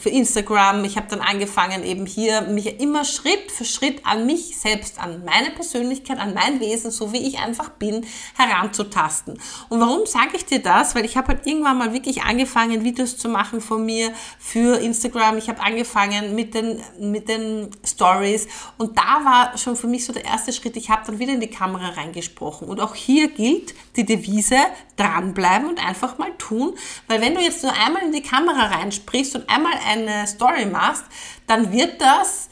für 0.00 0.10
Instagram. 0.10 0.84
Ich 0.84 0.96
habe 0.96 1.08
dann 1.10 1.20
angefangen 1.20 1.82
eben 1.82 2.06
hier 2.06 2.42
mich 2.42 2.80
immer 2.80 3.04
Schritt 3.04 3.50
für 3.50 3.64
Schritt 3.64 4.06
an 4.06 4.24
mich 4.24 4.56
selbst, 4.58 5.00
an 5.00 5.24
meine 5.24 5.50
Persönlichkeit, 5.50 6.18
an 6.18 6.34
mein 6.34 6.60
Wesen, 6.60 6.92
so 6.92 7.12
wie 7.12 7.26
ich 7.26 7.38
einfach 7.38 7.70
bin, 7.70 8.06
heranzutasten. 8.36 9.40
Und 9.70 9.80
warum 9.80 10.06
sage 10.06 10.36
ich 10.36 10.44
dir 10.44 10.62
das? 10.62 10.94
Weil 10.94 11.04
ich 11.04 11.16
habe 11.16 11.28
halt 11.28 11.46
irgendwann 11.48 11.78
mal 11.78 11.92
wirklich 11.92 12.22
angefangen, 12.22 12.84
Videos 12.84 13.18
zu 13.18 13.28
machen 13.28 13.60
von 13.60 13.84
mir 13.84 14.12
für 14.38 14.78
Instagram. 14.78 15.36
Ich 15.38 15.48
habe 15.48 15.60
angefangen 15.60 16.36
mit 16.36 16.54
den 16.54 16.80
mit 17.00 17.28
den 17.28 17.70
Stories 17.84 18.46
und 18.76 18.96
da 18.96 19.24
war 19.24 19.58
schon 19.58 19.74
für 19.74 19.88
mich 19.88 20.04
so 20.04 20.12
der 20.12 20.24
erste 20.24 20.52
Schritt. 20.52 20.76
Ich 20.76 20.90
habe 20.90 21.02
dann 21.06 21.18
wieder 21.18 21.32
in 21.32 21.40
die 21.40 21.50
Kamera 21.50 21.88
reingesprochen 21.88 22.68
und 22.68 22.80
auch 22.80 22.94
hier 22.94 23.26
gilt 23.26 23.74
die 23.96 24.06
Devise 24.06 24.58
dranbleiben 24.96 25.68
und 25.68 25.87
einfach 25.88 26.18
mal 26.18 26.32
tun, 26.38 26.74
weil 27.06 27.20
wenn 27.20 27.34
du 27.34 27.40
jetzt 27.40 27.62
nur 27.62 27.72
einmal 27.72 28.02
in 28.02 28.12
die 28.12 28.22
Kamera 28.22 28.66
reinsprichst 28.66 29.34
und 29.34 29.48
einmal 29.48 29.72
eine 29.86 30.26
Story 30.26 30.66
machst, 30.66 31.04
dann 31.46 31.72
wird 31.72 32.00
das 32.00 32.48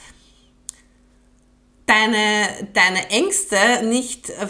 deine, 1.87 2.69
deine 2.73 3.11
Ängste 3.11 3.57
nicht 3.85 4.31
äh, 4.31 4.49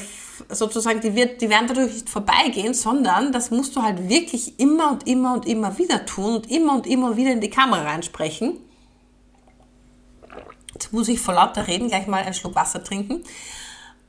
sozusagen, 0.49 1.01
die, 1.01 1.15
wird, 1.15 1.41
die 1.41 1.51
werden 1.51 1.67
dadurch 1.69 1.93
nicht 1.93 2.11
vorbeigehen, 2.11 2.75
sondern 2.75 3.33
das 3.33 3.51
musst 3.51 3.77
du 3.77 3.83
halt 3.83 4.09
wirklich 4.09 4.59
immer 4.59 4.93
und 4.93 5.07
immer 5.07 5.35
und 5.35 5.47
immer 5.47 5.79
wieder 5.79 6.05
tun 6.07 6.37
und 6.37 6.51
immer 6.51 6.75
und 6.75 6.87
immer 6.87 7.17
wieder 7.17 7.33
in 7.33 7.41
die 7.41 7.51
Kamera 7.51 7.83
reinsprechen. 7.83 8.59
Jetzt 10.75 10.93
muss 10.93 11.09
ich 11.09 11.21
vor 11.21 11.35
lauter 11.35 11.67
Reden 11.67 11.89
gleich 11.89 12.07
mal 12.07 12.23
einen 12.23 12.35
Schluck 12.35 12.55
Wasser 12.55 12.85
trinken. 12.85 13.25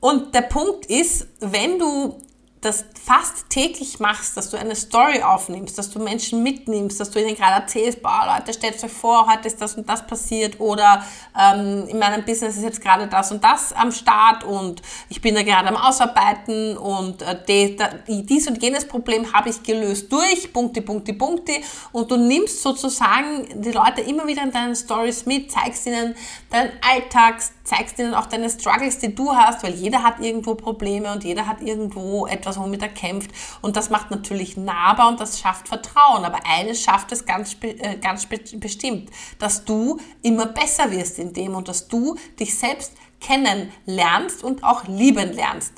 Und 0.00 0.34
der 0.34 0.42
Punkt 0.42 0.86
ist, 0.86 1.26
wenn 1.40 1.78
du 1.78 2.20
das 2.60 2.84
fast 3.04 3.50
täglich 3.50 4.00
machst, 4.00 4.36
dass 4.36 4.50
du 4.50 4.56
eine 4.56 4.74
Story 4.74 5.22
aufnimmst, 5.22 5.78
dass 5.78 5.90
du 5.90 6.00
Menschen 6.00 6.42
mitnimmst, 6.42 6.98
dass 6.98 7.10
du 7.10 7.20
ihnen 7.20 7.36
gerade 7.36 7.62
erzählst, 7.62 8.02
boah 8.02 8.36
Leute, 8.36 8.52
stellt 8.52 8.82
euch 8.82 8.90
vor, 8.90 9.30
heute 9.30 9.46
ist 9.46 9.60
das 9.60 9.76
und 9.76 9.88
das 9.88 10.06
passiert 10.06 10.58
oder 10.58 11.04
ähm, 11.38 11.86
in 11.88 11.98
meinem 11.98 12.24
Business 12.24 12.56
ist 12.56 12.64
jetzt 12.64 12.80
gerade 12.80 13.06
das 13.06 13.30
und 13.30 13.44
das 13.44 13.72
am 13.72 13.92
Start 13.92 14.42
und 14.42 14.82
ich 15.08 15.20
bin 15.20 15.36
da 15.36 15.42
gerade 15.42 15.68
am 15.68 15.76
Ausarbeiten 15.76 16.76
und 16.76 17.22
äh, 17.22 17.36
die, 17.46 17.76
die, 18.08 18.26
dies 18.26 18.48
und 18.48 18.60
jenes 18.60 18.86
Problem 18.86 19.32
habe 19.32 19.50
ich 19.50 19.62
gelöst 19.62 20.10
durch, 20.10 20.52
Punkte, 20.52 20.82
Punkte, 20.82 21.14
Punkte 21.14 21.52
und 21.92 22.10
du 22.10 22.16
nimmst 22.16 22.62
sozusagen 22.62 23.62
die 23.62 23.70
Leute 23.70 24.00
immer 24.00 24.26
wieder 24.26 24.42
in 24.42 24.50
deinen 24.50 24.74
Stories 24.74 25.26
mit, 25.26 25.52
zeigst 25.52 25.86
ihnen 25.86 26.16
deinen 26.50 26.72
Alltag, 26.82 27.40
zeigst 27.68 27.98
ihnen 27.98 28.14
auch 28.14 28.26
deine 28.26 28.48
Struggles, 28.48 28.98
die 28.98 29.14
du 29.14 29.34
hast, 29.34 29.62
weil 29.62 29.74
jeder 29.74 30.02
hat 30.02 30.20
irgendwo 30.20 30.54
Probleme 30.54 31.12
und 31.12 31.22
jeder 31.22 31.46
hat 31.46 31.60
irgendwo 31.60 32.26
etwas, 32.26 32.58
womit 32.58 32.80
er 32.80 32.88
kämpft. 32.88 33.30
Und 33.60 33.76
das 33.76 33.90
macht 33.90 34.10
natürlich 34.10 34.56
nahbar 34.56 35.08
und 35.08 35.20
das 35.20 35.38
schafft 35.38 35.68
Vertrauen. 35.68 36.24
Aber 36.24 36.40
eines 36.46 36.82
schafft 36.82 37.12
es 37.12 37.26
ganz, 37.26 37.56
äh, 37.60 37.96
ganz 37.98 38.26
bestimmt, 38.26 39.10
dass 39.38 39.64
du 39.64 39.98
immer 40.22 40.46
besser 40.46 40.90
wirst 40.90 41.18
in 41.18 41.34
dem 41.34 41.54
und 41.54 41.68
dass 41.68 41.88
du 41.88 42.16
dich 42.40 42.58
selbst 42.58 42.94
kennenlernst 43.20 44.42
und 44.42 44.64
auch 44.64 44.84
lieben 44.86 45.32
lernst. 45.32 45.74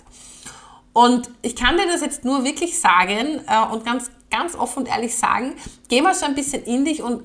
Und 0.92 1.28
ich 1.42 1.56
kann 1.56 1.76
dir 1.76 1.86
das 1.86 2.02
jetzt 2.02 2.24
nur 2.24 2.44
wirklich 2.44 2.78
sagen 2.78 3.40
äh, 3.48 3.72
und 3.72 3.84
ganz, 3.84 4.10
ganz 4.30 4.54
offen 4.54 4.80
und 4.80 4.88
ehrlich 4.88 5.16
sagen, 5.16 5.56
geh 5.88 6.02
mal 6.02 6.14
so 6.14 6.26
ein 6.26 6.36
bisschen 6.36 6.62
in 6.62 6.84
dich 6.84 7.02
und 7.02 7.24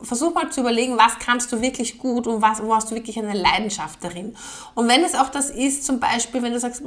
versuch 0.00 0.34
mal 0.34 0.50
zu 0.50 0.60
überlegen, 0.60 0.96
was 0.96 1.18
kannst 1.18 1.52
du 1.52 1.60
wirklich 1.60 1.98
gut 1.98 2.26
und 2.26 2.42
was, 2.42 2.62
wo 2.62 2.74
hast 2.74 2.90
du 2.90 2.94
wirklich 2.94 3.18
eine 3.18 3.34
Leidenschaft 3.34 4.02
darin. 4.04 4.36
Und 4.74 4.88
wenn 4.88 5.02
es 5.02 5.14
auch 5.14 5.30
das 5.30 5.50
ist, 5.50 5.84
zum 5.84 6.00
Beispiel, 6.00 6.42
wenn 6.42 6.52
du 6.52 6.60
sagst, 6.60 6.82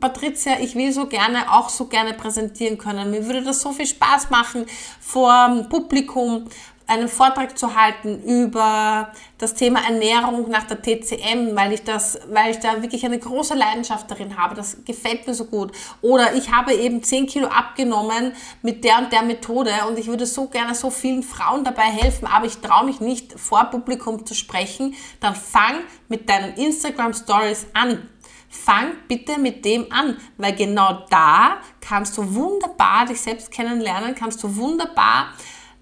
Patricia, 0.00 0.58
ich 0.60 0.74
will 0.74 0.92
so 0.92 1.06
gerne, 1.06 1.52
auch 1.52 1.68
so 1.68 1.86
gerne 1.86 2.14
präsentieren 2.14 2.78
können. 2.78 3.10
Mir 3.10 3.26
würde 3.26 3.42
das 3.42 3.60
so 3.60 3.72
viel 3.72 3.86
Spaß 3.86 4.30
machen, 4.30 4.66
vor 5.00 5.66
Publikum 5.68 6.46
einen 6.90 7.08
Vortrag 7.08 7.56
zu 7.56 7.76
halten 7.76 8.20
über 8.24 9.12
das 9.38 9.54
Thema 9.54 9.80
Ernährung 9.84 10.50
nach 10.50 10.64
der 10.64 10.82
TCM, 10.82 11.54
weil 11.54 11.72
ich 11.72 11.84
das, 11.84 12.18
weil 12.28 12.50
ich 12.50 12.58
da 12.58 12.82
wirklich 12.82 13.04
eine 13.04 13.18
große 13.18 13.54
Leidenschaft 13.54 14.10
darin 14.10 14.36
habe. 14.36 14.56
Das 14.56 14.84
gefällt 14.84 15.24
mir 15.26 15.34
so 15.34 15.44
gut. 15.44 15.70
Oder 16.02 16.34
ich 16.34 16.50
habe 16.50 16.74
eben 16.74 17.00
10 17.00 17.28
Kilo 17.28 17.46
abgenommen 17.46 18.32
mit 18.62 18.82
der 18.82 18.98
und 18.98 19.12
der 19.12 19.22
Methode 19.22 19.70
und 19.88 20.00
ich 20.00 20.08
würde 20.08 20.26
so 20.26 20.48
gerne 20.48 20.74
so 20.74 20.90
vielen 20.90 21.22
Frauen 21.22 21.62
dabei 21.62 21.84
helfen, 21.84 22.26
aber 22.26 22.46
ich 22.46 22.58
traue 22.58 22.86
mich 22.86 23.00
nicht 23.00 23.38
vor 23.38 23.64
Publikum 23.66 24.26
zu 24.26 24.34
sprechen. 24.34 24.96
Dann 25.20 25.36
fang 25.36 25.76
mit 26.08 26.28
deinen 26.28 26.54
Instagram 26.54 27.14
Stories 27.14 27.66
an. 27.72 28.08
Fang 28.48 28.94
bitte 29.06 29.38
mit 29.38 29.64
dem 29.64 29.92
an, 29.92 30.16
weil 30.36 30.56
genau 30.56 31.04
da 31.08 31.58
kannst 31.80 32.18
du 32.18 32.34
wunderbar 32.34 33.06
dich 33.06 33.20
selbst 33.20 33.52
kennenlernen, 33.52 34.16
kannst 34.16 34.42
du 34.42 34.56
wunderbar 34.56 35.28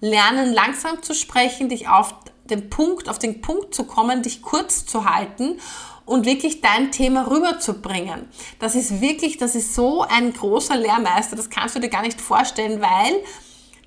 lernen, 0.01 0.53
langsam 0.53 1.01
zu 1.03 1.13
sprechen, 1.13 1.69
dich 1.69 1.87
auf 1.87 2.13
den 2.45 2.69
Punkt, 2.69 3.09
auf 3.09 3.19
den 3.19 3.41
Punkt 3.41 3.75
zu 3.75 3.83
kommen, 3.83 4.23
dich 4.23 4.41
kurz 4.41 4.85
zu 4.85 5.05
halten 5.05 5.59
und 6.05 6.25
wirklich 6.25 6.61
dein 6.61 6.91
Thema 6.91 7.29
rüberzubringen. 7.29 8.27
Das 8.59 8.75
ist 8.75 9.01
wirklich, 9.01 9.37
das 9.37 9.55
ist 9.55 9.75
so 9.75 10.01
ein 10.01 10.33
großer 10.33 10.75
Lehrmeister, 10.75 11.35
das 11.35 11.49
kannst 11.49 11.75
du 11.75 11.79
dir 11.79 11.89
gar 11.89 12.01
nicht 12.01 12.19
vorstellen, 12.19 12.81
weil 12.81 13.23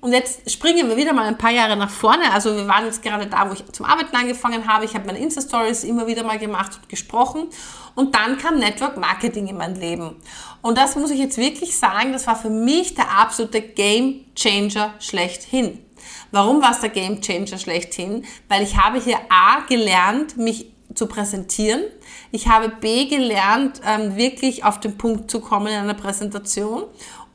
und 0.03 0.11
jetzt 0.11 0.51
springen 0.51 0.89
wir 0.89 0.97
wieder 0.97 1.13
mal 1.13 1.27
ein 1.27 1.37
paar 1.37 1.51
Jahre 1.51 1.77
nach 1.77 1.89
vorne. 1.89 2.29
Also 2.33 2.53
wir 2.53 2.67
waren 2.67 2.83
jetzt 2.83 3.01
gerade 3.01 3.25
da, 3.25 3.49
wo 3.49 3.53
ich 3.53 3.63
zum 3.71 3.85
Arbeiten 3.85 4.13
angefangen 4.13 4.67
habe. 4.67 4.83
Ich 4.83 4.95
habe 4.95 5.05
meine 5.05 5.19
Insta-Stories 5.19 5.85
immer 5.85 6.07
wieder 6.07 6.25
mal 6.25 6.37
gemacht 6.37 6.73
und 6.75 6.89
gesprochen. 6.89 7.47
Und 7.95 8.13
dann 8.13 8.37
kam 8.37 8.59
Network 8.59 8.97
Marketing 8.97 9.47
in 9.47 9.55
mein 9.55 9.75
Leben. 9.75 10.17
Und 10.61 10.77
das 10.77 10.97
muss 10.97 11.09
ich 11.09 11.19
jetzt 11.19 11.37
wirklich 11.37 11.77
sagen, 11.77 12.11
das 12.11 12.27
war 12.27 12.35
für 12.35 12.49
mich 12.49 12.95
der 12.95 13.17
absolute 13.17 13.61
Game 13.61 14.25
Changer 14.35 14.93
schlechthin. 14.99 15.79
Warum 16.33 16.63
war 16.63 16.71
es 16.71 16.79
der 16.79 16.89
Game 16.89 17.21
Changer 17.21 17.59
schlechthin? 17.59 18.25
Weil 18.49 18.63
ich 18.63 18.75
habe 18.75 18.99
hier 18.99 19.19
A 19.29 19.59
gelernt, 19.69 20.35
mich 20.35 20.73
zu 20.95 21.05
präsentieren. 21.05 21.83
Ich 22.31 22.47
habe 22.47 22.69
B 22.69 23.05
gelernt, 23.05 23.81
ähm, 23.85 24.15
wirklich 24.15 24.65
auf 24.65 24.79
den 24.79 24.97
Punkt 24.97 25.29
zu 25.29 25.41
kommen 25.41 25.67
in 25.67 25.73
einer 25.73 25.93
Präsentation. 25.93 26.85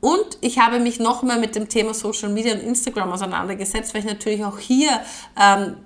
Und 0.01 0.37
ich 0.41 0.59
habe 0.59 0.79
mich 0.79 0.99
noch 0.99 1.23
mehr 1.23 1.37
mit 1.37 1.55
dem 1.55 1.69
Thema 1.69 1.93
Social 1.93 2.27
Media 2.27 2.53
und 2.53 2.59
Instagram 2.59 3.13
auseinandergesetzt, 3.13 3.93
weil 3.93 4.01
ich 4.01 4.07
natürlich 4.07 4.43
auch 4.43 4.59
hier 4.59 4.91
ähm, 5.41 5.77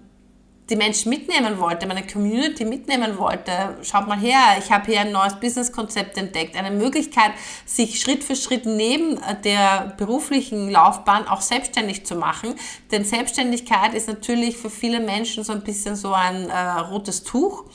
die 0.73 0.77
Menschen 0.77 1.11
mitnehmen 1.11 1.59
wollte, 1.59 1.85
meine 1.85 2.01
Community 2.01 2.65
mitnehmen 2.65 3.19
wollte. 3.19 3.77
Schaut 3.83 4.07
mal 4.07 4.17
her, 4.17 4.39
ich 4.57 4.71
habe 4.71 4.87
hier 4.87 5.01
ein 5.01 5.11
neues 5.11 5.35
Businesskonzept 5.35 6.17
entdeckt, 6.17 6.55
eine 6.55 6.71
Möglichkeit, 6.71 7.33
sich 7.67 7.99
Schritt 7.99 8.23
für 8.23 8.35
Schritt 8.35 8.65
neben 8.65 9.19
der 9.43 9.93
beruflichen 9.97 10.71
Laufbahn 10.71 11.27
auch 11.27 11.41
selbstständig 11.41 12.07
zu 12.07 12.15
machen. 12.15 12.55
Denn 12.91 13.05
Selbstständigkeit 13.05 13.93
ist 13.93 14.07
natürlich 14.07 14.57
für 14.57 14.71
viele 14.71 14.99
Menschen 14.99 15.43
so 15.43 15.53
ein 15.53 15.63
bisschen 15.63 15.95
so 15.95 16.11
ein 16.11 16.49
äh, 16.49 16.79
rotes 16.79 17.23
Tuch 17.23 17.65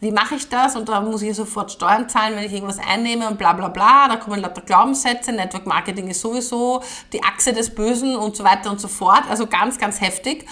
wie 0.00 0.10
mache 0.10 0.34
ich 0.34 0.50
das? 0.50 0.76
Und 0.76 0.90
da 0.90 1.00
muss 1.00 1.22
ich 1.22 1.34
sofort 1.34 1.72
Steuern 1.72 2.10
zahlen, 2.10 2.36
wenn 2.36 2.44
ich 2.44 2.52
irgendwas 2.52 2.78
einnehme 2.78 3.26
und 3.26 3.38
bla 3.38 3.54
bla 3.54 3.68
bla. 3.68 4.06
Da 4.06 4.16
kommen 4.16 4.38
lauter 4.40 4.60
Glaubenssätze, 4.60 5.32
Network 5.32 5.66
Marketing 5.66 6.08
ist 6.08 6.20
sowieso 6.20 6.82
die 7.14 7.22
Achse 7.22 7.54
des 7.54 7.74
Bösen 7.74 8.14
und 8.14 8.36
so 8.36 8.44
weiter 8.44 8.70
und 8.70 8.80
so 8.80 8.88
fort. 8.88 9.22
Also 9.30 9.46
ganz, 9.46 9.78
ganz 9.78 10.02
heftig. 10.02 10.44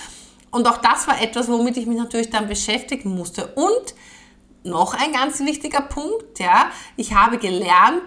Und 0.53 0.69
auch 0.69 0.77
das 0.77 1.09
war 1.09 1.21
etwas, 1.21 1.49
womit 1.49 1.77
ich 1.77 1.87
mich 1.87 1.99
natürlich 1.99 2.31
dann 2.31 2.47
beschäftigen 2.47 3.15
musste. 3.15 3.47
Und 3.57 3.95
noch 4.63 4.95
ein 4.95 5.13
ganz 5.13 5.41
wichtiger 5.41 5.81
Punkt, 5.81 6.39
ja, 6.39 6.71
ich 6.97 7.15
habe 7.15 7.39
gelernt, 7.39 8.03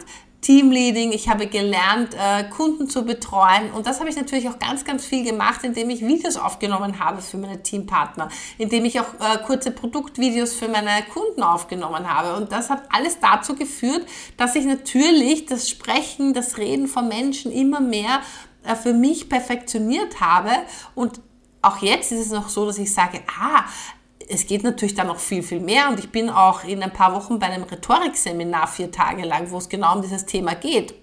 Teamleading, 0.45 1.11
ich 1.11 1.27
habe 1.27 1.47
gelernt, 1.47 2.13
äh, 2.13 2.43
Kunden 2.43 2.87
zu 2.87 3.03
betreuen. 3.03 3.71
Und 3.71 3.87
das 3.87 3.99
habe 3.99 4.11
ich 4.11 4.15
natürlich 4.15 4.47
auch 4.47 4.59
ganz, 4.59 4.85
ganz 4.85 5.03
viel 5.03 5.23
gemacht, 5.23 5.63
indem 5.63 5.89
ich 5.89 6.05
Videos 6.05 6.37
aufgenommen 6.37 6.99
habe 6.99 7.19
für 7.23 7.37
meine 7.37 7.63
Teampartner, 7.63 8.29
indem 8.59 8.85
ich 8.85 8.99
auch 8.99 9.11
äh, 9.15 9.39
kurze 9.43 9.71
Produktvideos 9.71 10.53
für 10.53 10.67
meine 10.67 10.91
Kunden 11.11 11.41
aufgenommen 11.41 12.07
habe. 12.13 12.35
Und 12.39 12.51
das 12.51 12.69
hat 12.69 12.83
alles 12.91 13.19
dazu 13.19 13.55
geführt, 13.55 14.05
dass 14.37 14.55
ich 14.55 14.65
natürlich 14.65 15.47
das 15.47 15.67
Sprechen, 15.67 16.35
das 16.35 16.59
Reden 16.59 16.87
von 16.87 17.07
Menschen 17.07 17.51
immer 17.51 17.81
mehr 17.81 18.21
äh, 18.63 18.75
für 18.75 18.93
mich 18.93 19.29
perfektioniert 19.29 20.21
habe. 20.21 20.51
Und 20.93 21.21
auch 21.65 21.77
jetzt 21.81 22.11
ist 22.11 22.27
es 22.27 22.31
noch 22.31 22.49
so, 22.49 22.65
dass 22.65 22.77
ich 22.77 22.93
sage, 22.93 23.21
ah, 23.39 23.65
es 24.27 24.47
geht 24.47 24.63
natürlich 24.63 24.95
dann 24.95 25.07
noch 25.07 25.19
viel, 25.19 25.43
viel 25.43 25.59
mehr 25.59 25.89
und 25.89 25.99
ich 25.99 26.09
bin 26.11 26.29
auch 26.29 26.63
in 26.63 26.81
ein 26.81 26.93
paar 26.93 27.13
Wochen 27.13 27.39
bei 27.39 27.47
einem 27.47 27.63
Rhetorikseminar 27.63 28.67
vier 28.67 28.91
Tage 28.91 29.23
lang, 29.23 29.51
wo 29.51 29.57
es 29.57 29.69
genau 29.69 29.95
um 29.95 30.01
dieses 30.01 30.25
Thema 30.25 30.55
geht. 30.55 30.95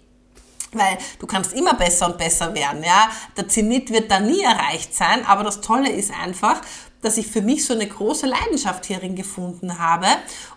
Weil 0.73 0.99
du 1.19 1.27
kannst 1.27 1.53
immer 1.53 1.75
besser 1.75 2.07
und 2.07 2.19
besser 2.19 2.55
werden, 2.55 2.83
ja. 2.83 3.11
Der 3.37 3.47
Zenit 3.47 3.91
wird 3.91 4.11
da 4.11 4.21
nie 4.21 4.41
erreicht 4.41 4.95
sein, 4.95 5.25
aber 5.27 5.45
das 5.45 5.61
Tolle 5.61 5.91
ist 5.91 6.13
einfach, 6.19 6.63
dass 7.03 7.19
ich 7.19 7.27
für 7.27 7.43
mich 7.43 7.65
so 7.67 7.75
eine 7.75 7.87
große 7.87 8.27
Leidenschaft 8.27 8.87
hierin 8.87 9.15
gefunden 9.15 9.79
habe 9.79 10.07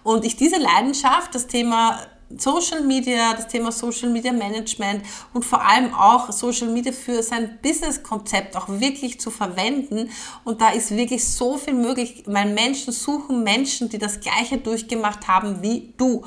und 0.03 0.23
ich 0.23 0.37
diese 0.37 0.57
Leidenschaft, 0.57 1.35
das 1.35 1.47
Thema 1.47 1.99
Social 2.37 2.81
Media, 2.81 3.33
das 3.33 3.47
Thema 3.47 3.71
Social 3.71 4.09
Media 4.09 4.31
Management 4.31 5.03
und 5.33 5.45
vor 5.45 5.65
allem 5.65 5.93
auch 5.93 6.31
Social 6.31 6.67
Media 6.69 6.91
für 6.91 7.21
sein 7.21 7.59
Business-Konzept 7.61 8.57
auch 8.57 8.67
wirklich 8.67 9.19
zu 9.19 9.29
verwenden. 9.29 10.09
Und 10.43 10.61
da 10.61 10.69
ist 10.69 10.95
wirklich 10.95 11.27
so 11.27 11.57
viel 11.57 11.75
möglich, 11.75 12.23
weil 12.25 12.53
Menschen 12.53 12.91
suchen 12.91 13.43
Menschen, 13.43 13.89
die 13.89 13.99
das 13.99 14.19
Gleiche 14.19 14.57
durchgemacht 14.57 15.27
haben 15.27 15.61
wie 15.61 15.93
du. 15.97 16.23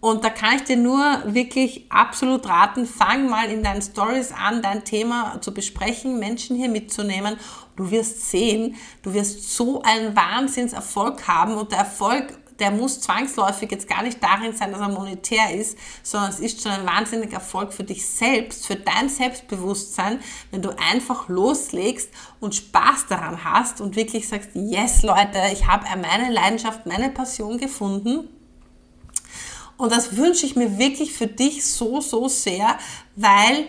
Und 0.00 0.24
da 0.24 0.30
kann 0.30 0.56
ich 0.56 0.64
dir 0.64 0.76
nur 0.76 1.22
wirklich 1.26 1.86
absolut 1.88 2.46
raten, 2.46 2.86
fang 2.86 3.28
mal 3.28 3.50
in 3.50 3.62
deinen 3.62 3.82
Stories 3.82 4.30
an, 4.30 4.62
dein 4.62 4.84
Thema 4.84 5.40
zu 5.40 5.54
besprechen, 5.54 6.18
Menschen 6.18 6.54
hier 6.56 6.68
mitzunehmen. 6.68 7.36
Du 7.76 7.90
wirst 7.90 8.30
sehen, 8.30 8.76
du 9.02 9.14
wirst 9.14 9.56
so 9.56 9.82
einen 9.82 10.14
Wahnsinnserfolg 10.14 11.26
haben 11.26 11.54
und 11.54 11.72
der 11.72 11.78
Erfolg 11.78 12.38
der 12.58 12.70
muss 12.70 13.00
zwangsläufig 13.00 13.70
jetzt 13.70 13.88
gar 13.88 14.02
nicht 14.02 14.22
darin 14.22 14.56
sein, 14.56 14.72
dass 14.72 14.80
er 14.80 14.88
monetär 14.88 15.54
ist, 15.54 15.76
sondern 16.02 16.30
es 16.30 16.40
ist 16.40 16.62
schon 16.62 16.72
ein 16.72 16.86
wahnsinniger 16.86 17.34
Erfolg 17.34 17.72
für 17.72 17.84
dich 17.84 18.08
selbst, 18.08 18.66
für 18.66 18.76
dein 18.76 19.08
Selbstbewusstsein, 19.08 20.20
wenn 20.50 20.62
du 20.62 20.70
einfach 20.78 21.28
loslegst 21.28 22.10
und 22.40 22.54
Spaß 22.54 23.06
daran 23.08 23.44
hast 23.44 23.80
und 23.80 23.96
wirklich 23.96 24.28
sagst, 24.28 24.50
yes 24.54 25.02
Leute, 25.02 25.38
ich 25.52 25.66
habe 25.66 25.84
meine 26.00 26.32
Leidenschaft, 26.32 26.86
meine 26.86 27.10
Passion 27.10 27.58
gefunden. 27.58 28.28
Und 29.76 29.92
das 29.92 30.16
wünsche 30.16 30.46
ich 30.46 30.56
mir 30.56 30.78
wirklich 30.78 31.12
für 31.12 31.26
dich 31.26 31.66
so, 31.66 32.00
so 32.00 32.28
sehr, 32.28 32.78
weil 33.14 33.66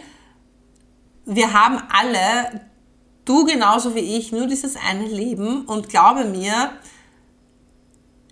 wir 1.26 1.52
haben 1.52 1.82
alle, 1.90 2.62
du 3.26 3.44
genauso 3.44 3.94
wie 3.94 4.18
ich, 4.18 4.32
nur 4.32 4.48
dieses 4.48 4.78
eine 4.78 5.06
Leben 5.06 5.66
und 5.66 5.90
glaube 5.90 6.24
mir, 6.24 6.72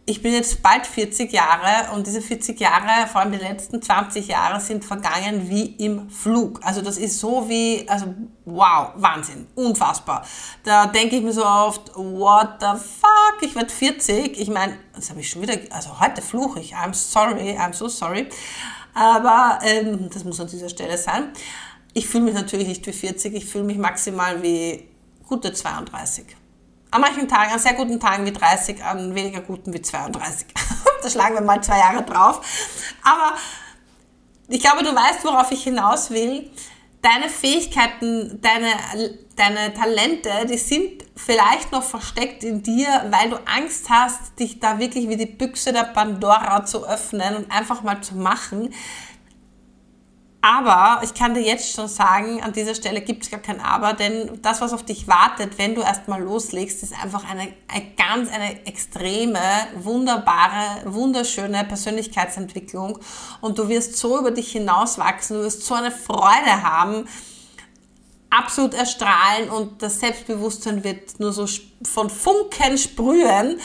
ich 0.07 0.21
bin 0.21 0.33
jetzt 0.33 0.61
bald 0.61 0.85
40 0.85 1.31
Jahre 1.31 1.91
und 1.93 2.05
diese 2.05 2.21
40 2.21 2.59
Jahre, 2.59 3.07
vor 3.07 3.21
allem 3.21 3.31
die 3.31 3.39
letzten 3.39 3.81
20 3.81 4.27
Jahre, 4.27 4.59
sind 4.59 4.85
vergangen 4.85 5.49
wie 5.49 5.65
im 5.65 6.09
Flug. 6.11 6.59
Also 6.63 6.81
das 6.81 6.97
ist 6.97 7.19
so 7.19 7.49
wie, 7.49 7.87
also 7.89 8.13
wow, 8.45 8.91
Wahnsinn, 8.95 9.47
unfassbar. 9.55 10.23
Da 10.63 10.85
denke 10.85 11.15
ich 11.15 11.23
mir 11.23 11.33
so 11.33 11.43
oft, 11.43 11.95
what 11.95 12.57
the 12.59 12.77
fuck, 12.77 13.41
ich 13.41 13.55
werde 13.55 13.71
40. 13.71 14.39
Ich 14.39 14.49
meine, 14.49 14.77
das 14.93 15.09
habe 15.09 15.21
ich 15.21 15.29
schon 15.29 15.41
wieder, 15.41 15.57
also 15.71 15.99
heute 15.99 16.21
fluche 16.21 16.59
ich, 16.59 16.75
I'm 16.75 16.93
sorry, 16.93 17.57
I'm 17.57 17.73
so 17.73 17.87
sorry. 17.87 18.27
Aber 18.93 19.57
ähm, 19.63 20.09
das 20.13 20.23
muss 20.23 20.39
an 20.39 20.47
dieser 20.47 20.69
Stelle 20.69 20.99
sein. 20.99 21.29
Ich 21.93 22.07
fühle 22.07 22.25
mich 22.25 22.35
natürlich 22.35 22.67
nicht 22.67 22.85
wie 22.85 22.93
40, 22.93 23.33
ich 23.33 23.45
fühle 23.45 23.63
mich 23.63 23.77
maximal 23.77 24.43
wie 24.43 24.87
gute 25.27 25.51
32. 25.51 26.25
An 26.95 27.01
manchen 27.01 27.27
Tagen, 27.27 27.51
an 27.51 27.60
sehr 27.60 27.73
guten 27.73 27.99
Tagen 27.99 28.25
wie 28.25 28.31
30, 28.31 28.81
an 28.81 29.13
weniger 29.13 29.41
guten 29.41 29.73
wie 29.73 29.81
32. 29.81 30.47
da 31.03 31.10
schlagen 31.10 31.36
wir 31.36 31.41
mal 31.41 31.62
zwei 31.62 31.77
Jahre 31.77 32.03
drauf. 32.03 32.39
Aber 33.03 33.36
ich 34.47 34.62
glaube, 34.62 34.81
du 34.81 34.95
weißt, 34.95 35.25
worauf 35.25 35.51
ich 35.51 35.63
hinaus 35.63 36.10
will. 36.10 36.49
Deine 37.01 37.27
Fähigkeiten, 37.27 38.39
deine, 38.41 38.69
deine 39.36 39.73
Talente, 39.73 40.29
die 40.49 40.58
sind 40.58 41.03
vielleicht 41.17 41.73
noch 41.73 41.84
versteckt 41.84 42.45
in 42.45 42.63
dir, 42.63 42.88
weil 43.10 43.29
du 43.29 43.36
Angst 43.45 43.89
hast, 43.89 44.39
dich 44.39 44.62
da 44.62 44.79
wirklich 44.79 45.10
wie 45.10 45.17
die 45.17 45.25
Büchse 45.25 45.73
der 45.73 45.84
Pandora 45.84 46.63
zu 46.63 46.88
öffnen 46.88 47.36
und 47.36 47.51
einfach 47.51 47.84
mal 47.84 47.99
zu 47.99 48.15
machen. 48.15 48.73
Aber 50.47 51.01
ich 51.03 51.15
kann 51.15 51.34
dir 51.34 51.41
jetzt 51.41 51.73
schon 51.73 51.88
sagen, 51.88 52.39
an 52.43 52.53
dieser 52.53 52.75
Stelle 52.75 53.01
gibt 53.01 53.23
es 53.23 53.31
gar 53.31 53.39
kein 53.39 53.60
Aber, 53.60 53.93
denn 53.93 54.39
das, 54.43 54.62
was 54.62 54.73
auf 54.73 54.84
dich 54.84 55.08
wartet, 55.08 55.58
wenn 55.58 55.73
du 55.73 55.81
erstmal 55.81 56.21
loslegst, 56.21 56.84
ist 56.84 56.93
einfach 57.03 57.27
eine, 57.27 57.51
eine 57.67 57.86
ganz, 57.97 58.29
eine 58.31 58.63
extreme, 58.67 59.39
wunderbare, 59.73 60.84
wunderschöne 60.86 61.63
Persönlichkeitsentwicklung. 61.63 62.99
Und 63.41 63.58
du 63.58 63.69
wirst 63.69 63.97
so 63.97 64.19
über 64.19 64.29
dich 64.29 64.51
hinauswachsen, 64.51 65.38
du 65.38 65.43
wirst 65.45 65.65
so 65.65 65.73
eine 65.73 65.89
Freude 65.89 66.62
haben, 66.62 67.08
absolut 68.29 68.75
erstrahlen 68.75 69.49
und 69.49 69.81
das 69.81 69.99
Selbstbewusstsein 69.99 70.84
wird 70.84 71.19
nur 71.19 71.34
so 71.34 71.47
von 71.84 72.12
Funken 72.12 72.77
sprühen. 72.77 73.60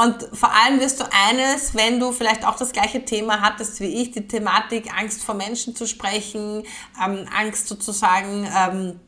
Und 0.00 0.30
vor 0.32 0.50
allem 0.50 0.80
wirst 0.80 0.98
du 1.00 1.04
eines, 1.12 1.74
wenn 1.74 2.00
du 2.00 2.10
vielleicht 2.12 2.46
auch 2.46 2.56
das 2.56 2.72
gleiche 2.72 3.04
Thema 3.04 3.42
hattest 3.42 3.80
wie 3.80 4.00
ich, 4.00 4.12
die 4.12 4.26
Thematik 4.26 4.90
Angst 4.98 5.22
vor 5.22 5.34
Menschen 5.34 5.76
zu 5.76 5.86
sprechen, 5.86 6.62
ähm, 7.04 7.26
Angst 7.38 7.68
sozusagen 7.68 8.48
ähm, 8.56 9.00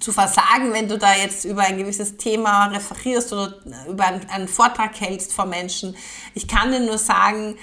zu 0.00 0.10
versagen, 0.10 0.72
wenn 0.72 0.88
du 0.88 0.98
da 0.98 1.14
jetzt 1.14 1.44
über 1.44 1.62
ein 1.62 1.78
gewisses 1.78 2.16
Thema 2.16 2.66
referierst 2.66 3.32
oder 3.32 3.54
über 3.88 4.06
einen, 4.06 4.28
einen 4.28 4.48
Vortrag 4.48 5.00
hältst 5.00 5.32
vor 5.32 5.46
Menschen. 5.46 5.96
Ich 6.34 6.48
kann 6.48 6.72
dir 6.72 6.80
nur 6.80 6.98
sagen, 6.98 7.56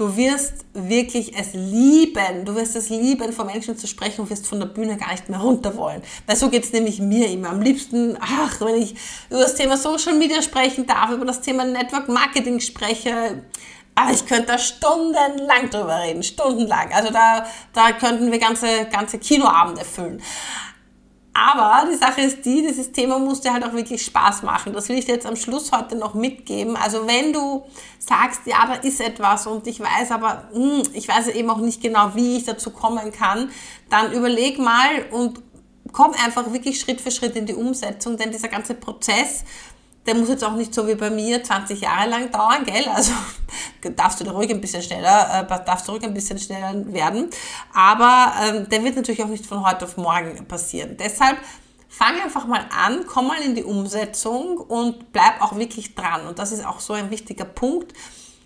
Du 0.00 0.16
wirst 0.16 0.64
wirklich 0.72 1.36
es 1.36 1.52
lieben. 1.52 2.46
Du 2.46 2.54
wirst 2.54 2.74
es 2.74 2.88
lieben, 2.88 3.34
vor 3.34 3.44
Menschen 3.44 3.76
zu 3.76 3.86
sprechen 3.86 4.22
und 4.22 4.30
wirst 4.30 4.46
von 4.46 4.58
der 4.58 4.66
Bühne 4.66 4.96
gar 4.96 5.10
nicht 5.10 5.28
mehr 5.28 5.40
runter 5.40 5.76
wollen. 5.76 6.00
Weil 6.26 6.36
so 6.36 6.48
geht 6.48 6.64
es 6.64 6.72
nämlich 6.72 7.00
mir 7.00 7.28
immer. 7.28 7.50
Am 7.50 7.60
liebsten, 7.60 8.16
ach, 8.18 8.62
wenn 8.62 8.76
ich 8.76 8.94
über 9.28 9.40
das 9.40 9.56
Thema 9.56 9.76
Social 9.76 10.14
Media 10.14 10.40
sprechen 10.40 10.86
darf, 10.86 11.10
über 11.10 11.26
das 11.26 11.42
Thema 11.42 11.66
Network 11.66 12.08
Marketing 12.08 12.60
spreche, 12.60 13.42
aber 13.94 14.12
ich 14.12 14.24
könnte 14.24 14.46
da 14.46 14.58
stundenlang 14.58 15.68
drüber 15.68 16.00
reden, 16.00 16.22
stundenlang. 16.22 16.90
Also 16.94 17.12
da, 17.12 17.44
da 17.74 17.92
könnten 17.92 18.32
wir 18.32 18.38
ganze, 18.38 18.86
ganze 18.90 19.18
Kinoabende 19.18 19.84
füllen. 19.84 20.22
Aber 21.32 21.88
die 21.90 21.96
Sache 21.96 22.22
ist 22.22 22.44
die, 22.44 22.62
dieses 22.62 22.90
Thema 22.90 23.18
muss 23.18 23.40
dir 23.40 23.52
halt 23.52 23.64
auch 23.64 23.72
wirklich 23.72 24.04
Spaß 24.04 24.42
machen. 24.42 24.72
Das 24.72 24.88
will 24.88 24.98
ich 24.98 25.04
dir 25.04 25.14
jetzt 25.14 25.26
am 25.26 25.36
Schluss 25.36 25.70
heute 25.70 25.94
noch 25.94 26.14
mitgeben. 26.14 26.76
Also 26.76 27.06
wenn 27.06 27.32
du 27.32 27.64
sagst, 27.98 28.42
ja, 28.46 28.66
da 28.66 28.74
ist 28.74 29.00
etwas 29.00 29.46
und 29.46 29.66
ich 29.66 29.78
weiß 29.78 30.10
aber, 30.10 30.48
hm, 30.52 30.82
ich 30.92 31.06
weiß 31.06 31.28
eben 31.28 31.48
auch 31.50 31.58
nicht 31.58 31.80
genau, 31.80 32.14
wie 32.14 32.36
ich 32.38 32.44
dazu 32.44 32.70
kommen 32.70 33.12
kann, 33.12 33.50
dann 33.90 34.12
überleg 34.12 34.58
mal 34.58 35.06
und 35.12 35.40
komm 35.92 36.12
einfach 36.24 36.52
wirklich 36.52 36.80
Schritt 36.80 37.00
für 37.00 37.10
Schritt 37.10 37.36
in 37.36 37.46
die 37.46 37.54
Umsetzung, 37.54 38.16
denn 38.16 38.30
dieser 38.30 38.48
ganze 38.48 38.74
Prozess, 38.74 39.44
der 40.06 40.14
muss 40.14 40.28
jetzt 40.28 40.44
auch 40.44 40.54
nicht 40.54 40.74
so 40.74 40.86
wie 40.88 40.94
bei 40.94 41.10
mir 41.10 41.42
20 41.42 41.80
Jahre 41.80 42.08
lang 42.08 42.30
dauern, 42.30 42.64
gell? 42.64 42.84
Also 42.94 43.12
darfst 43.96 44.20
du 44.20 44.24
da 44.24 44.32
ruhig 44.32 44.50
ein 44.50 44.60
bisschen 44.60 44.82
schneller, 44.82 45.46
äh, 45.48 45.64
darfst 45.64 45.86
du 45.86 45.92
ruhig 45.92 46.04
ein 46.04 46.14
bisschen 46.14 46.38
schneller 46.38 46.72
werden. 46.92 47.28
Aber 47.74 48.32
ähm, 48.42 48.68
der 48.68 48.82
wird 48.82 48.96
natürlich 48.96 49.22
auch 49.22 49.28
nicht 49.28 49.46
von 49.46 49.64
heute 49.64 49.84
auf 49.84 49.96
morgen 49.96 50.46
passieren. 50.46 50.96
Deshalb 50.98 51.38
fang 51.88 52.20
einfach 52.22 52.46
mal 52.46 52.64
an, 52.70 53.04
komm 53.06 53.26
mal 53.28 53.40
in 53.42 53.54
die 53.54 53.64
Umsetzung 53.64 54.56
und 54.58 55.12
bleib 55.12 55.42
auch 55.42 55.56
wirklich 55.56 55.94
dran. 55.94 56.26
Und 56.26 56.38
das 56.38 56.52
ist 56.52 56.64
auch 56.64 56.80
so 56.80 56.94
ein 56.94 57.10
wichtiger 57.10 57.44
Punkt 57.44 57.92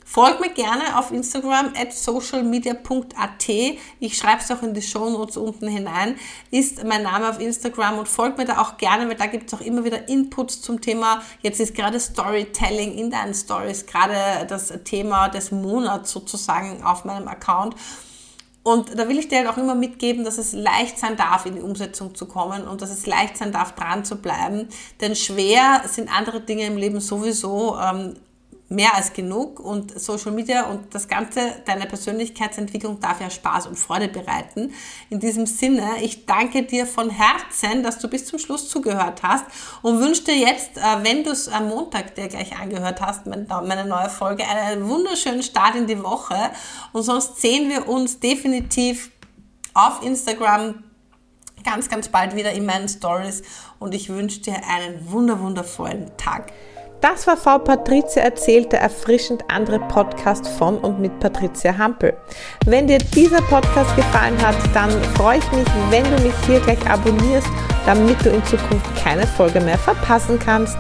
Folgt 0.07 0.40
mir 0.40 0.51
gerne 0.51 0.99
auf 0.99 1.11
Instagram 1.11 1.73
at 1.75 1.95
socialmedia.at. 1.95 3.49
Ich 3.49 4.19
schreibe 4.19 4.43
es 4.43 4.51
auch 4.51 4.62
in 4.62 4.75
die 4.75 4.83
Show 4.83 5.09
Notes 5.09 5.38
unten 5.38 5.67
hinein. 5.67 6.17
Ist 6.51 6.85
mein 6.85 7.03
Name 7.03 7.31
auf 7.31 7.40
Instagram 7.40 7.99
und 7.99 8.07
folgt 8.07 8.37
mir 8.37 8.45
da 8.45 8.61
auch 8.61 8.77
gerne, 8.77 9.09
weil 9.09 9.17
da 9.17 9.27
gibt 9.27 9.51
es 9.51 9.59
auch 9.59 9.62
immer 9.62 9.83
wieder 9.85 10.07
Inputs 10.09 10.61
zum 10.61 10.83
Thema. 10.83 11.23
Jetzt 11.40 11.59
ist 11.59 11.75
gerade 11.75 11.99
Storytelling 11.99 12.99
in 12.99 13.11
deinen 13.11 13.33
Stories 13.33 13.87
gerade 13.87 14.47
das 14.47 14.73
Thema 14.85 15.29
des 15.29 15.51
Monats 15.51 16.11
sozusagen 16.11 16.83
auf 16.85 17.07
meinem 17.07 17.27
Account. 17.27 17.75
Und 18.62 18.99
da 18.99 19.09
will 19.09 19.19
ich 19.19 19.29
dir 19.29 19.38
halt 19.38 19.49
auch 19.49 19.59
immer 19.59 19.75
mitgeben, 19.75 20.25
dass 20.25 20.38
es 20.38 20.53
leicht 20.53 20.99
sein 20.99 21.17
darf, 21.17 21.47
in 21.47 21.55
die 21.55 21.61
Umsetzung 21.61 22.14
zu 22.14 22.27
kommen 22.27 22.67
und 22.67 22.83
dass 22.83 22.90
es 22.90 23.07
leicht 23.07 23.37
sein 23.37 23.53
darf, 23.53 23.75
dran 23.75 24.05
zu 24.05 24.17
bleiben. 24.17 24.69
Denn 25.01 25.17
schwer 25.17 25.83
sind 25.87 26.14
andere 26.14 26.40
Dinge 26.40 26.67
im 26.67 26.77
Leben 26.77 27.01
sowieso. 27.01 27.79
Ähm, 27.79 28.17
mehr 28.68 28.94
als 28.94 29.12
genug 29.12 29.61
und 29.61 29.98
Social 29.98 30.33
Media 30.33 30.66
und 30.66 30.94
das 30.94 31.07
Ganze, 31.07 31.40
deine 31.66 31.87
Persönlichkeitsentwicklung 31.87 32.98
darf 32.98 33.20
ja 33.20 33.29
Spaß 33.29 33.66
und 33.66 33.79
Freude 33.79 34.09
bereiten. 34.09 34.72
In 35.11 35.20
diesem 35.20 35.46
Sinne, 35.46 35.83
ich 36.00 36.24
danke 36.24 36.62
dir 36.62 36.87
von 36.87 37.11
Herzen, 37.11 37.83
dass 37.83 37.98
du 37.98 38.09
bis 38.09 38.24
zum 38.27 38.38
Schluss 38.38 38.68
zugehört 38.68 39.22
hast 39.22 39.44
und 39.83 40.00
wünsche 40.00 40.24
dir 40.24 40.37
jetzt, 40.37 40.79
äh, 40.79 40.83
wenn 41.03 41.24
du 41.24 41.31
es 41.31 41.48
am 41.48 41.68
Montag 41.68 42.14
dir 42.14 42.29
gleich 42.29 42.59
angehört 42.59 43.00
hast, 43.00 43.27
meine 43.27 43.85
neue 43.85 44.09
Folge, 44.09 44.44
einen 44.48 44.88
wunderschönen 44.88 45.42
Start 45.42 45.77
in 45.77 45.87
die 45.87 46.03
Woche 46.03 46.50
und 46.92 47.03
sonst 47.03 47.40
sehen 47.40 47.68
wir 47.68 47.87
uns 47.87 48.18
definitiv 48.18 49.11
auf 49.74 50.03
Instagram 50.03 50.85
ganz, 51.64 51.88
ganz 51.88 52.09
bald 52.09 52.35
wieder 52.35 52.53
in 52.53 52.64
meinen 52.64 52.88
Stories 52.88 53.42
und 53.79 53.94
ich 53.94 54.09
wünsche 54.09 54.40
dir 54.40 54.57
einen 54.68 55.11
wunder, 55.11 55.40
wundervollen 55.40 56.11
Tag. 56.16 56.53
Das 57.05 57.27
war 57.27 57.37
Frau 57.37 57.59
Patricia 57.59 58.23
erzählt, 58.23 58.73
der 58.73 58.81
erfrischend 58.81 59.45
andere 59.49 59.79
Podcast 59.79 60.49
von 60.49 60.79
und 60.79 61.01
mit 61.01 61.21
Patricia 61.21 61.77
Hampel. 61.77 62.17
Wenn 62.64 62.87
dir 62.87 62.97
dieser 62.97 63.43
Podcast 63.43 63.95
gefallen 63.95 64.40
hat, 64.40 64.57
dann 64.73 64.90
freue 65.12 65.37
ich 65.37 65.53
mich, 65.53 65.67
wenn 65.90 66.05
du 66.05 66.23
mich 66.23 66.33
hier 66.47 66.61
gleich 66.61 66.81
abonnierst, 66.88 67.47
damit 67.85 68.25
du 68.25 68.31
in 68.31 68.43
Zukunft 68.47 68.87
keine 68.97 69.27
Folge 69.27 69.61
mehr 69.61 69.77
verpassen 69.77 70.38
kannst. 70.38 70.79